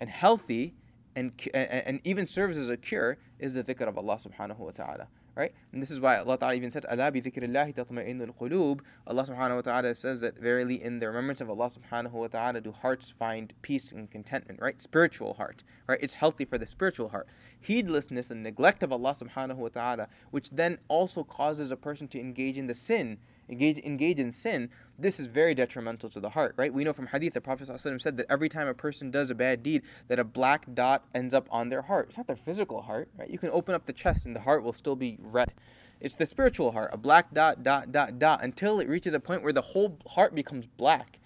and 0.00 0.10
healthy, 0.10 0.74
and 1.14 1.32
and, 1.54 1.70
and 1.70 2.00
even 2.02 2.26
serves 2.26 2.58
as 2.58 2.70
a 2.70 2.76
cure 2.76 3.18
is 3.38 3.54
the 3.54 3.62
dhikr 3.62 3.86
of 3.86 3.96
Allah 3.96 4.18
subhanahu 4.18 4.58
wa 4.58 4.72
taala 4.72 5.06
right? 5.34 5.52
And 5.72 5.82
this 5.82 5.90
is 5.90 6.00
why 6.00 6.18
Ala 6.18 6.38
Ta'ala 6.38 6.54
even 6.54 6.70
says, 6.70 6.84
Allah 6.84 7.10
bi 7.10 7.20
dhikrillahi 7.20 7.74
tatma'innul 7.74 8.36
qulub. 8.36 8.80
Allah 9.06 9.24
subhanahu 9.24 9.56
wa 9.56 9.60
ta'ala 9.62 9.94
says 9.94 10.20
that 10.20 10.38
verily 10.38 10.82
in 10.82 10.98
the 10.98 11.08
remembrance 11.08 11.40
of 11.40 11.48
Allah 11.48 11.70
subhanahu 11.70 12.12
wa 12.12 12.26
ta'ala 12.28 12.60
do 12.60 12.72
hearts 12.72 13.10
find 13.10 13.54
peace 13.62 13.92
and 13.92 14.10
contentment, 14.10 14.60
right? 14.60 14.80
Spiritual 14.80 15.34
heart, 15.34 15.64
right? 15.86 15.98
It's 16.02 16.14
healthy 16.14 16.44
for 16.44 16.58
the 16.58 16.66
spiritual 16.66 17.10
heart. 17.10 17.26
Heedlessness 17.60 18.30
and 18.30 18.42
neglect 18.42 18.82
of 18.82 18.92
Allah 18.92 19.14
subhanahu 19.14 19.56
wa 19.56 19.68
ta'ala, 19.68 20.08
which 20.30 20.50
then 20.50 20.78
also 20.88 21.24
causes 21.24 21.70
a 21.70 21.76
person 21.76 22.08
to 22.08 22.20
engage 22.20 22.58
in 22.58 22.66
the 22.66 22.74
sin 22.74 23.18
engage, 23.52 23.78
engage 23.78 24.18
in 24.18 24.32
sin, 24.32 24.70
this 24.98 25.20
is 25.20 25.26
very 25.26 25.54
detrimental 25.54 26.08
to 26.10 26.20
the 26.20 26.30
heart, 26.30 26.54
right? 26.56 26.72
We 26.72 26.84
know 26.84 26.92
from 26.92 27.08
hadith, 27.08 27.34
the 27.34 27.40
Prophet 27.40 27.68
ﷺ 27.68 28.00
said 28.00 28.16
that 28.16 28.26
every 28.28 28.48
time 28.48 28.66
a 28.66 28.74
person 28.74 29.10
does 29.10 29.30
a 29.30 29.34
bad 29.34 29.62
deed, 29.62 29.82
that 30.08 30.18
a 30.18 30.24
black 30.24 30.66
dot 30.74 31.04
ends 31.14 31.34
up 31.34 31.46
on 31.50 31.68
their 31.68 31.82
heart. 31.82 32.08
It's 32.08 32.16
not 32.16 32.26
their 32.26 32.36
physical 32.36 32.82
heart, 32.82 33.08
right? 33.16 33.30
You 33.30 33.38
can 33.38 33.50
open 33.50 33.74
up 33.74 33.86
the 33.86 33.92
chest 33.92 34.26
and 34.26 34.34
the 34.34 34.40
heart 34.40 34.62
will 34.62 34.72
still 34.72 34.96
be 34.96 35.18
red. 35.20 35.52
It's 36.00 36.14
the 36.16 36.26
spiritual 36.26 36.72
heart, 36.72 36.90
a 36.92 36.98
black 36.98 37.32
dot, 37.32 37.62
dot, 37.62 37.92
dot, 37.92 38.18
dot, 38.18 38.42
until 38.42 38.80
it 38.80 38.88
reaches 38.88 39.14
a 39.14 39.20
point 39.20 39.42
where 39.44 39.52
the 39.52 39.60
whole 39.60 39.98
heart 40.08 40.34
becomes 40.34 40.66
black, 40.66 41.20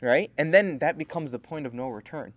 right? 0.00 0.30
And 0.38 0.54
then 0.54 0.78
that 0.78 0.96
becomes 0.96 1.32
the 1.32 1.38
point 1.38 1.66
of 1.66 1.74
no 1.74 1.88
return, 1.88 2.32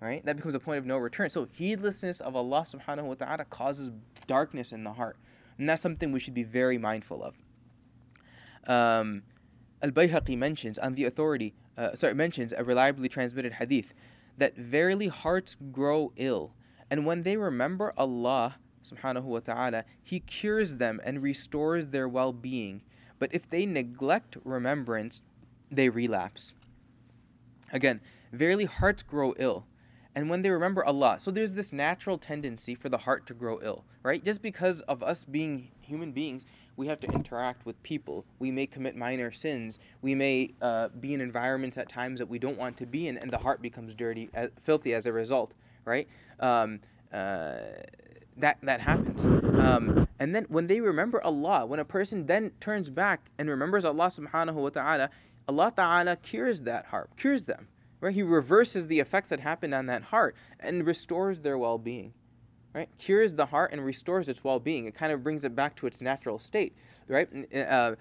right? 0.00 0.24
That 0.24 0.36
becomes 0.36 0.54
a 0.54 0.60
point 0.60 0.78
of 0.78 0.86
no 0.86 0.96
return. 0.98 1.30
So 1.30 1.48
heedlessness 1.52 2.20
of 2.20 2.36
Allah 2.36 2.62
subhanahu 2.62 3.04
wa 3.04 3.14
ta'ala 3.14 3.46
causes 3.46 3.90
darkness 4.26 4.70
in 4.70 4.84
the 4.84 4.92
heart. 4.92 5.16
And 5.58 5.68
that's 5.68 5.82
something 5.82 6.12
we 6.12 6.20
should 6.20 6.34
be 6.34 6.42
very 6.42 6.78
mindful 6.78 7.22
of 7.22 7.34
um, 8.66 9.22
Al 9.82 9.90
Bayhaqi 9.90 10.36
mentions 10.36 10.78
on 10.78 10.94
the 10.94 11.04
authority, 11.04 11.54
uh, 11.76 11.94
sorry, 11.94 12.14
mentions 12.14 12.52
a 12.52 12.64
reliably 12.64 13.08
transmitted 13.08 13.54
hadith 13.54 13.94
that 14.38 14.56
verily 14.56 15.08
hearts 15.08 15.56
grow 15.72 16.12
ill, 16.16 16.52
and 16.90 17.06
when 17.06 17.22
they 17.22 17.36
remember 17.36 17.92
Allah 17.96 18.56
subhanahu 18.84 19.24
wa 19.24 19.40
ta'ala, 19.40 19.84
He 20.02 20.20
cures 20.20 20.76
them 20.76 21.00
and 21.04 21.22
restores 21.22 21.88
their 21.88 22.08
well 22.08 22.32
being. 22.32 22.82
But 23.18 23.34
if 23.34 23.48
they 23.48 23.64
neglect 23.66 24.36
remembrance, 24.44 25.22
they 25.70 25.88
relapse. 25.88 26.54
Again, 27.72 28.00
verily 28.32 28.66
hearts 28.66 29.02
grow 29.02 29.34
ill. 29.38 29.66
And 30.14 30.30
when 30.30 30.42
they 30.42 30.50
remember 30.50 30.84
Allah, 30.84 31.16
so 31.18 31.30
there's 31.30 31.52
this 31.52 31.72
natural 31.72 32.18
tendency 32.18 32.74
for 32.74 32.88
the 32.88 32.98
heart 32.98 33.26
to 33.26 33.34
grow 33.34 33.58
ill, 33.62 33.84
right? 34.02 34.22
Just 34.22 34.42
because 34.42 34.80
of 34.82 35.02
us 35.02 35.24
being 35.24 35.70
human 35.80 36.12
beings, 36.12 36.46
we 36.76 36.86
have 36.88 37.00
to 37.00 37.10
interact 37.10 37.64
with 37.64 37.82
people. 37.82 38.24
We 38.38 38.50
may 38.50 38.66
commit 38.66 38.96
minor 38.96 39.30
sins. 39.32 39.78
We 40.02 40.14
may 40.14 40.54
uh, 40.60 40.88
be 40.88 41.14
in 41.14 41.20
environments 41.20 41.78
at 41.78 41.88
times 41.88 42.18
that 42.18 42.26
we 42.26 42.38
don't 42.38 42.58
want 42.58 42.76
to 42.78 42.86
be 42.86 43.06
in, 43.08 43.16
and 43.16 43.30
the 43.30 43.38
heart 43.38 43.62
becomes 43.62 43.94
dirty, 43.94 44.30
uh, 44.36 44.48
filthy 44.60 44.94
as 44.94 45.06
a 45.06 45.12
result, 45.12 45.52
right? 45.84 46.08
Um, 46.40 46.80
uh, 47.12 47.56
that 48.36 48.58
that 48.62 48.80
happens. 48.80 49.24
Um, 49.24 50.08
and 50.18 50.34
then 50.34 50.46
when 50.48 50.66
they 50.66 50.80
remember 50.80 51.22
Allah, 51.22 51.66
when 51.66 51.78
a 51.78 51.84
person 51.84 52.26
then 52.26 52.52
turns 52.60 52.90
back 52.90 53.30
and 53.38 53.48
remembers 53.48 53.84
Allah 53.84 54.06
subhanahu 54.06 54.54
wa 54.54 54.70
ta'ala, 54.70 55.10
Allah 55.46 55.72
ta'ala 55.74 56.16
cures 56.16 56.62
that 56.62 56.86
heart, 56.86 57.10
cures 57.16 57.44
them. 57.44 57.68
Right? 58.00 58.14
He 58.14 58.22
reverses 58.22 58.88
the 58.88 59.00
effects 59.00 59.28
that 59.28 59.40
happened 59.40 59.72
on 59.72 59.86
that 59.86 60.04
heart 60.04 60.34
and 60.60 60.86
restores 60.86 61.40
their 61.40 61.56
well 61.56 61.78
being 61.78 62.12
right? 62.74 62.88
Cures 62.98 63.34
the 63.34 63.46
heart 63.46 63.72
and 63.72 63.84
restores 63.84 64.28
its 64.28 64.42
well-being. 64.42 64.86
It 64.86 64.94
kind 64.94 65.12
of 65.12 65.22
brings 65.22 65.44
it 65.44 65.54
back 65.54 65.76
to 65.76 65.86
its 65.86 66.02
natural 66.02 66.40
state, 66.40 66.74
right? 67.06 67.28
Uh, 67.54 67.94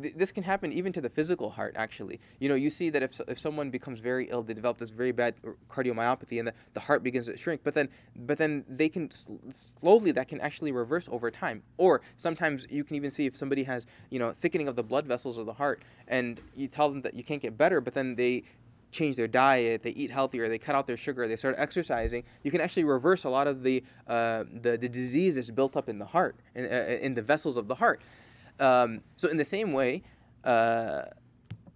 th- 0.00 0.14
this 0.14 0.30
can 0.30 0.44
happen 0.44 0.72
even 0.72 0.92
to 0.92 1.00
the 1.00 1.08
physical 1.08 1.50
heart. 1.50 1.74
Actually, 1.76 2.20
you 2.38 2.48
know, 2.48 2.54
you 2.54 2.70
see 2.70 2.90
that 2.90 3.02
if, 3.02 3.20
if 3.26 3.40
someone 3.40 3.70
becomes 3.70 3.98
very 3.98 4.30
ill, 4.30 4.42
they 4.42 4.54
develop 4.54 4.78
this 4.78 4.90
very 4.90 5.10
bad 5.10 5.34
cardiomyopathy, 5.68 6.38
and 6.38 6.46
the, 6.46 6.54
the 6.74 6.80
heart 6.80 7.02
begins 7.02 7.26
to 7.26 7.36
shrink. 7.36 7.62
But 7.64 7.74
then, 7.74 7.88
but 8.14 8.38
then 8.38 8.64
they 8.68 8.88
can 8.88 9.10
sl- 9.10 9.34
slowly 9.52 10.12
that 10.12 10.28
can 10.28 10.40
actually 10.40 10.70
reverse 10.70 11.08
over 11.10 11.30
time. 11.30 11.64
Or 11.76 12.00
sometimes 12.16 12.66
you 12.70 12.84
can 12.84 12.94
even 12.94 13.10
see 13.10 13.26
if 13.26 13.36
somebody 13.36 13.64
has 13.64 13.86
you 14.10 14.20
know 14.20 14.32
thickening 14.32 14.68
of 14.68 14.76
the 14.76 14.84
blood 14.84 15.06
vessels 15.06 15.38
of 15.38 15.46
the 15.46 15.54
heart, 15.54 15.82
and 16.06 16.40
you 16.54 16.68
tell 16.68 16.88
them 16.88 17.02
that 17.02 17.14
you 17.14 17.24
can't 17.24 17.42
get 17.42 17.58
better, 17.58 17.80
but 17.80 17.94
then 17.94 18.14
they 18.14 18.44
change 18.90 19.16
their 19.16 19.28
diet, 19.28 19.82
they 19.82 19.90
eat 19.90 20.10
healthier, 20.10 20.48
they 20.48 20.58
cut 20.58 20.74
out 20.74 20.86
their 20.86 20.96
sugar, 20.96 21.26
they 21.28 21.36
start 21.36 21.54
exercising, 21.58 22.24
you 22.42 22.50
can 22.50 22.60
actually 22.60 22.84
reverse 22.84 23.24
a 23.24 23.30
lot 23.30 23.46
of 23.46 23.62
the 23.62 23.82
uh, 24.06 24.44
the, 24.52 24.76
the 24.76 25.52
built 25.54 25.76
up 25.76 25.88
in 25.88 25.98
the 25.98 26.06
heart, 26.06 26.36
in, 26.54 26.64
uh, 26.64 26.98
in 27.00 27.14
the 27.14 27.22
vessels 27.22 27.56
of 27.56 27.68
the 27.68 27.76
heart. 27.76 28.00
Um, 28.58 29.00
so 29.16 29.28
in 29.28 29.36
the 29.36 29.44
same 29.44 29.72
way, 29.72 30.02
uh, 30.44 31.02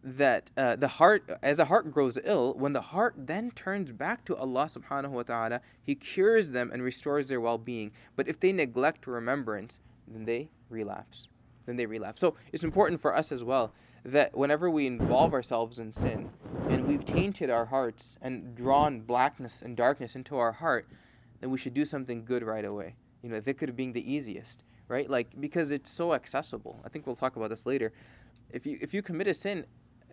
that 0.04 0.50
uh, 0.56 0.76
the 0.76 0.88
heart, 0.88 1.38
as 1.42 1.56
the 1.56 1.64
heart 1.64 1.90
grows 1.90 2.18
ill, 2.24 2.52
when 2.54 2.74
the 2.74 2.80
heart 2.80 3.14
then 3.16 3.50
turns 3.52 3.90
back 3.90 4.24
to 4.26 4.36
Allah 4.36 4.66
subhanahu 4.66 5.10
wa 5.10 5.22
ta'ala, 5.22 5.60
He 5.82 5.94
cures 5.94 6.50
them 6.50 6.70
and 6.70 6.82
restores 6.82 7.28
their 7.28 7.40
well 7.40 7.56
being. 7.56 7.90
But 8.14 8.28
if 8.28 8.38
they 8.38 8.52
neglect 8.52 9.06
remembrance, 9.06 9.80
then 10.06 10.26
they 10.26 10.50
relapse. 10.68 11.28
Then 11.64 11.76
they 11.76 11.86
relapse. 11.86 12.20
So 12.20 12.36
it's 12.52 12.64
important 12.64 13.00
for 13.00 13.16
us 13.16 13.32
as 13.32 13.42
well 13.42 13.72
that 14.04 14.36
whenever 14.36 14.68
we 14.68 14.86
involve 14.86 15.32
ourselves 15.32 15.78
in 15.78 15.92
sin 15.92 16.30
and 16.68 16.86
we've 16.86 17.04
tainted 17.04 17.48
our 17.48 17.66
hearts 17.66 18.16
and 18.20 18.54
drawn 18.54 19.00
blackness 19.00 19.62
and 19.62 19.76
darkness 19.76 20.14
into 20.14 20.36
our 20.36 20.52
heart, 20.52 20.86
then 21.40 21.50
we 21.50 21.58
should 21.58 21.74
do 21.74 21.84
something 21.84 22.24
good 22.24 22.42
right 22.42 22.64
away. 22.64 22.96
You 23.22 23.30
know, 23.30 23.40
dhikr 23.40 23.74
being 23.74 23.94
the 23.94 24.12
easiest, 24.12 24.62
right? 24.88 25.08
Like 25.08 25.40
because 25.40 25.70
it's 25.70 25.90
so 25.90 26.12
accessible. 26.12 26.80
I 26.84 26.90
think 26.90 27.06
we'll 27.06 27.16
talk 27.16 27.36
about 27.36 27.48
this 27.48 27.64
later. 27.64 27.92
If 28.50 28.66
you 28.66 28.78
if 28.82 28.92
you 28.92 29.00
commit 29.00 29.26
a 29.26 29.34
sin, 29.34 29.64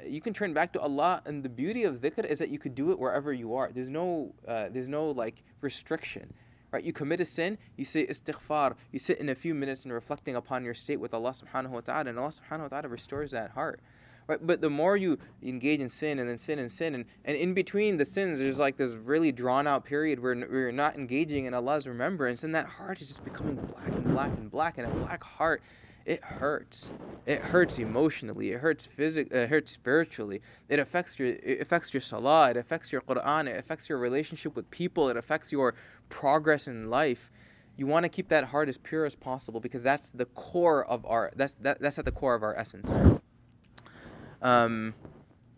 you 0.05 0.21
can 0.21 0.33
turn 0.33 0.53
back 0.53 0.71
to 0.73 0.79
Allah, 0.79 1.21
and 1.25 1.43
the 1.43 1.49
beauty 1.49 1.83
of 1.83 1.99
dhikr 1.99 2.25
is 2.25 2.39
that 2.39 2.49
you 2.49 2.59
could 2.59 2.73
do 2.73 2.91
it 2.91 2.99
wherever 2.99 3.33
you 3.33 3.53
are. 3.55 3.71
There's 3.73 3.89
no 3.89 4.33
uh, 4.47 4.69
there's 4.71 4.87
no 4.87 5.11
like 5.11 5.43
restriction. 5.59 6.33
Right, 6.71 6.83
you 6.85 6.93
commit 6.93 7.19
a 7.19 7.25
sin, 7.25 7.57
you 7.75 7.83
say 7.83 8.07
istighfar, 8.07 8.75
you 8.93 8.99
sit 8.99 9.19
in 9.19 9.27
a 9.27 9.35
few 9.35 9.53
minutes 9.53 9.83
and 9.83 9.91
reflecting 9.91 10.35
upon 10.35 10.63
your 10.63 10.73
state 10.73 11.01
with 11.01 11.13
Allah 11.13 11.31
subhanahu 11.31 11.71
wa 11.71 11.81
ta'ala, 11.81 12.09
and 12.09 12.17
Allah 12.17 12.31
subhanahu 12.31 12.61
wa 12.61 12.67
ta'ala 12.69 12.87
restores 12.87 13.31
that 13.31 13.51
heart. 13.51 13.81
Right? 14.27 14.39
But 14.41 14.61
the 14.61 14.69
more 14.69 14.95
you 14.95 15.19
engage 15.43 15.81
in 15.81 15.89
sin 15.89 16.17
and 16.17 16.29
then 16.29 16.37
sin 16.37 16.59
and 16.59 16.71
sin, 16.71 16.95
and, 16.95 17.05
and 17.25 17.35
in 17.35 17.53
between 17.53 17.97
the 17.97 18.05
sins, 18.05 18.39
there's 18.39 18.57
like 18.57 18.77
this 18.77 18.93
really 18.93 19.33
drawn 19.33 19.67
out 19.67 19.83
period 19.83 20.21
where, 20.21 20.33
where 20.33 20.61
you're 20.61 20.71
not 20.71 20.95
engaging 20.95 21.43
in 21.43 21.53
Allah's 21.53 21.87
remembrance, 21.87 22.43
and 22.43 22.55
that 22.55 22.67
heart 22.67 23.01
is 23.01 23.07
just 23.07 23.25
becoming 23.25 23.55
black 23.55 23.89
and 23.89 24.05
black 24.05 24.31
and 24.37 24.49
black, 24.49 24.77
and 24.77 24.87
a 24.87 24.95
black 24.95 25.23
heart 25.23 25.61
it 26.05 26.23
hurts. 26.23 26.89
It 27.25 27.41
hurts 27.41 27.77
emotionally. 27.79 28.51
It 28.51 28.61
hurts 28.61 28.85
physically. 28.85 29.37
It 29.37 29.49
hurts 29.49 29.71
spiritually. 29.71 30.41
It 30.69 30.79
affects 30.79 31.19
your. 31.19 31.29
It 31.29 31.61
affects 31.61 31.93
your 31.93 32.01
salah. 32.01 32.51
It 32.51 32.57
affects 32.57 32.91
your 32.91 33.01
Quran. 33.01 33.47
It 33.47 33.57
affects 33.57 33.89
your 33.89 33.97
relationship 33.97 34.55
with 34.55 34.69
people. 34.71 35.09
It 35.09 35.17
affects 35.17 35.51
your 35.51 35.75
progress 36.09 36.67
in 36.67 36.89
life. 36.89 37.31
You 37.77 37.87
want 37.87 38.03
to 38.03 38.09
keep 38.09 38.27
that 38.29 38.45
heart 38.45 38.69
as 38.69 38.77
pure 38.77 39.05
as 39.05 39.15
possible 39.15 39.59
because 39.59 39.83
that's 39.83 40.09
the 40.09 40.25
core 40.25 40.85
of 40.85 41.05
our. 41.05 41.31
That's 41.35 41.55
that, 41.55 41.79
That's 41.81 41.99
at 41.99 42.05
the 42.05 42.11
core 42.11 42.35
of 42.35 42.43
our 42.43 42.55
essence. 42.55 42.91
Um, 44.41 44.95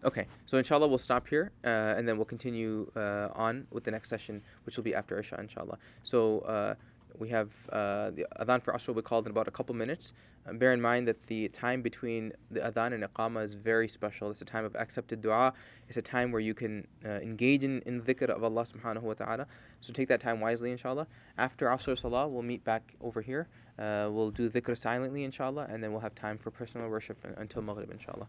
okay, 0.04 0.28
so 0.46 0.58
inshallah 0.58 0.88
we'll 0.88 0.98
stop 0.98 1.28
here 1.28 1.52
uh, 1.64 1.96
and 1.98 2.08
then 2.08 2.18
we'll 2.18 2.26
continue 2.26 2.92
uh, 2.96 3.30
on 3.34 3.68
with 3.72 3.86
the 3.86 3.92
next 3.92 4.10
session, 4.10 4.42
which 4.66 4.76
will 4.76 4.84
be 4.84 4.94
after 4.94 5.20
Isha, 5.20 5.40
inshallah. 5.40 5.78
So 6.04 6.40
uh, 6.40 6.76
we 7.19 7.29
have 7.31 7.51
uh, 7.73 8.11
the 8.11 8.27
adhan 8.41 8.63
for 8.63 8.73
Asr 8.73 8.89
will 8.89 8.95
be 8.95 9.03
called 9.03 9.27
in 9.27 9.31
about 9.31 9.49
a 9.49 9.51
couple 9.51 9.75
minutes. 9.75 10.13
Um, 10.47 10.59
bear 10.59 10.73
in 10.73 10.81
mind 10.81 11.09
that 11.09 11.27
the 11.27 11.49
time 11.49 11.83
between 11.83 12.33
the 12.51 12.61
adhan 12.61 12.95
and 12.95 13.03
iqama 13.05 13.45
is 13.45 13.55
very 13.55 13.89
special. 13.89 14.31
It's 14.31 14.41
a 14.41 14.45
time 14.45 14.65
of 14.65 14.75
accepted 14.77 15.21
dua. 15.21 15.53
It's 15.89 15.97
a 15.97 16.03
time 16.03 16.33
where 16.33 16.41
you 16.41 16.55
can 16.55 16.87
uh, 17.05 17.09
engage 17.31 17.65
in, 17.65 17.83
in 17.83 18.03
dhikr 18.03 18.29
of 18.29 18.45
Allah 18.45 18.63
subhanahu 18.63 19.03
wa 19.03 19.15
ta'ala. 19.15 19.47
So 19.81 19.93
take 19.93 20.09
that 20.09 20.21
time 20.21 20.41
wisely, 20.41 20.71
inshallah. 20.71 21.07
After 21.37 21.67
Asr 21.67 21.99
Salah, 21.99 22.29
we'll 22.29 22.43
meet 22.43 22.65
back 22.65 22.95
over 23.01 23.21
here. 23.21 23.49
Uh, 23.79 24.09
we'll 24.11 24.31
do 24.31 24.49
dhikr 24.49 24.77
silently, 24.77 25.25
inshallah, 25.25 25.67
and 25.69 25.83
then 25.83 25.93
we'll 25.93 26.01
have 26.01 26.15
time 26.15 26.39
for 26.39 26.51
personal 26.51 26.89
worship 26.89 27.19
until 27.37 27.63
Maghrib, 27.63 27.91
inshallah. 27.91 28.29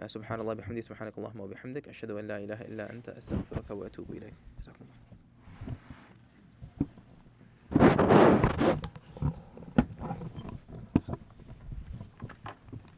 سبحان 0.00 0.40
الله 0.40 0.54
بحمده 0.54 0.80
سبحانك 0.80 1.18
اللهم 1.18 1.40
وبحمدك 1.40 1.88
أشهد 1.88 2.10
أن 2.10 2.26
لا 2.26 2.38
إله 2.38 2.60
إلا 2.62 2.92
أنت 2.92 3.08
أستغفرك 3.08 3.70
وأتوب 3.70 4.10
إليك 4.10 4.34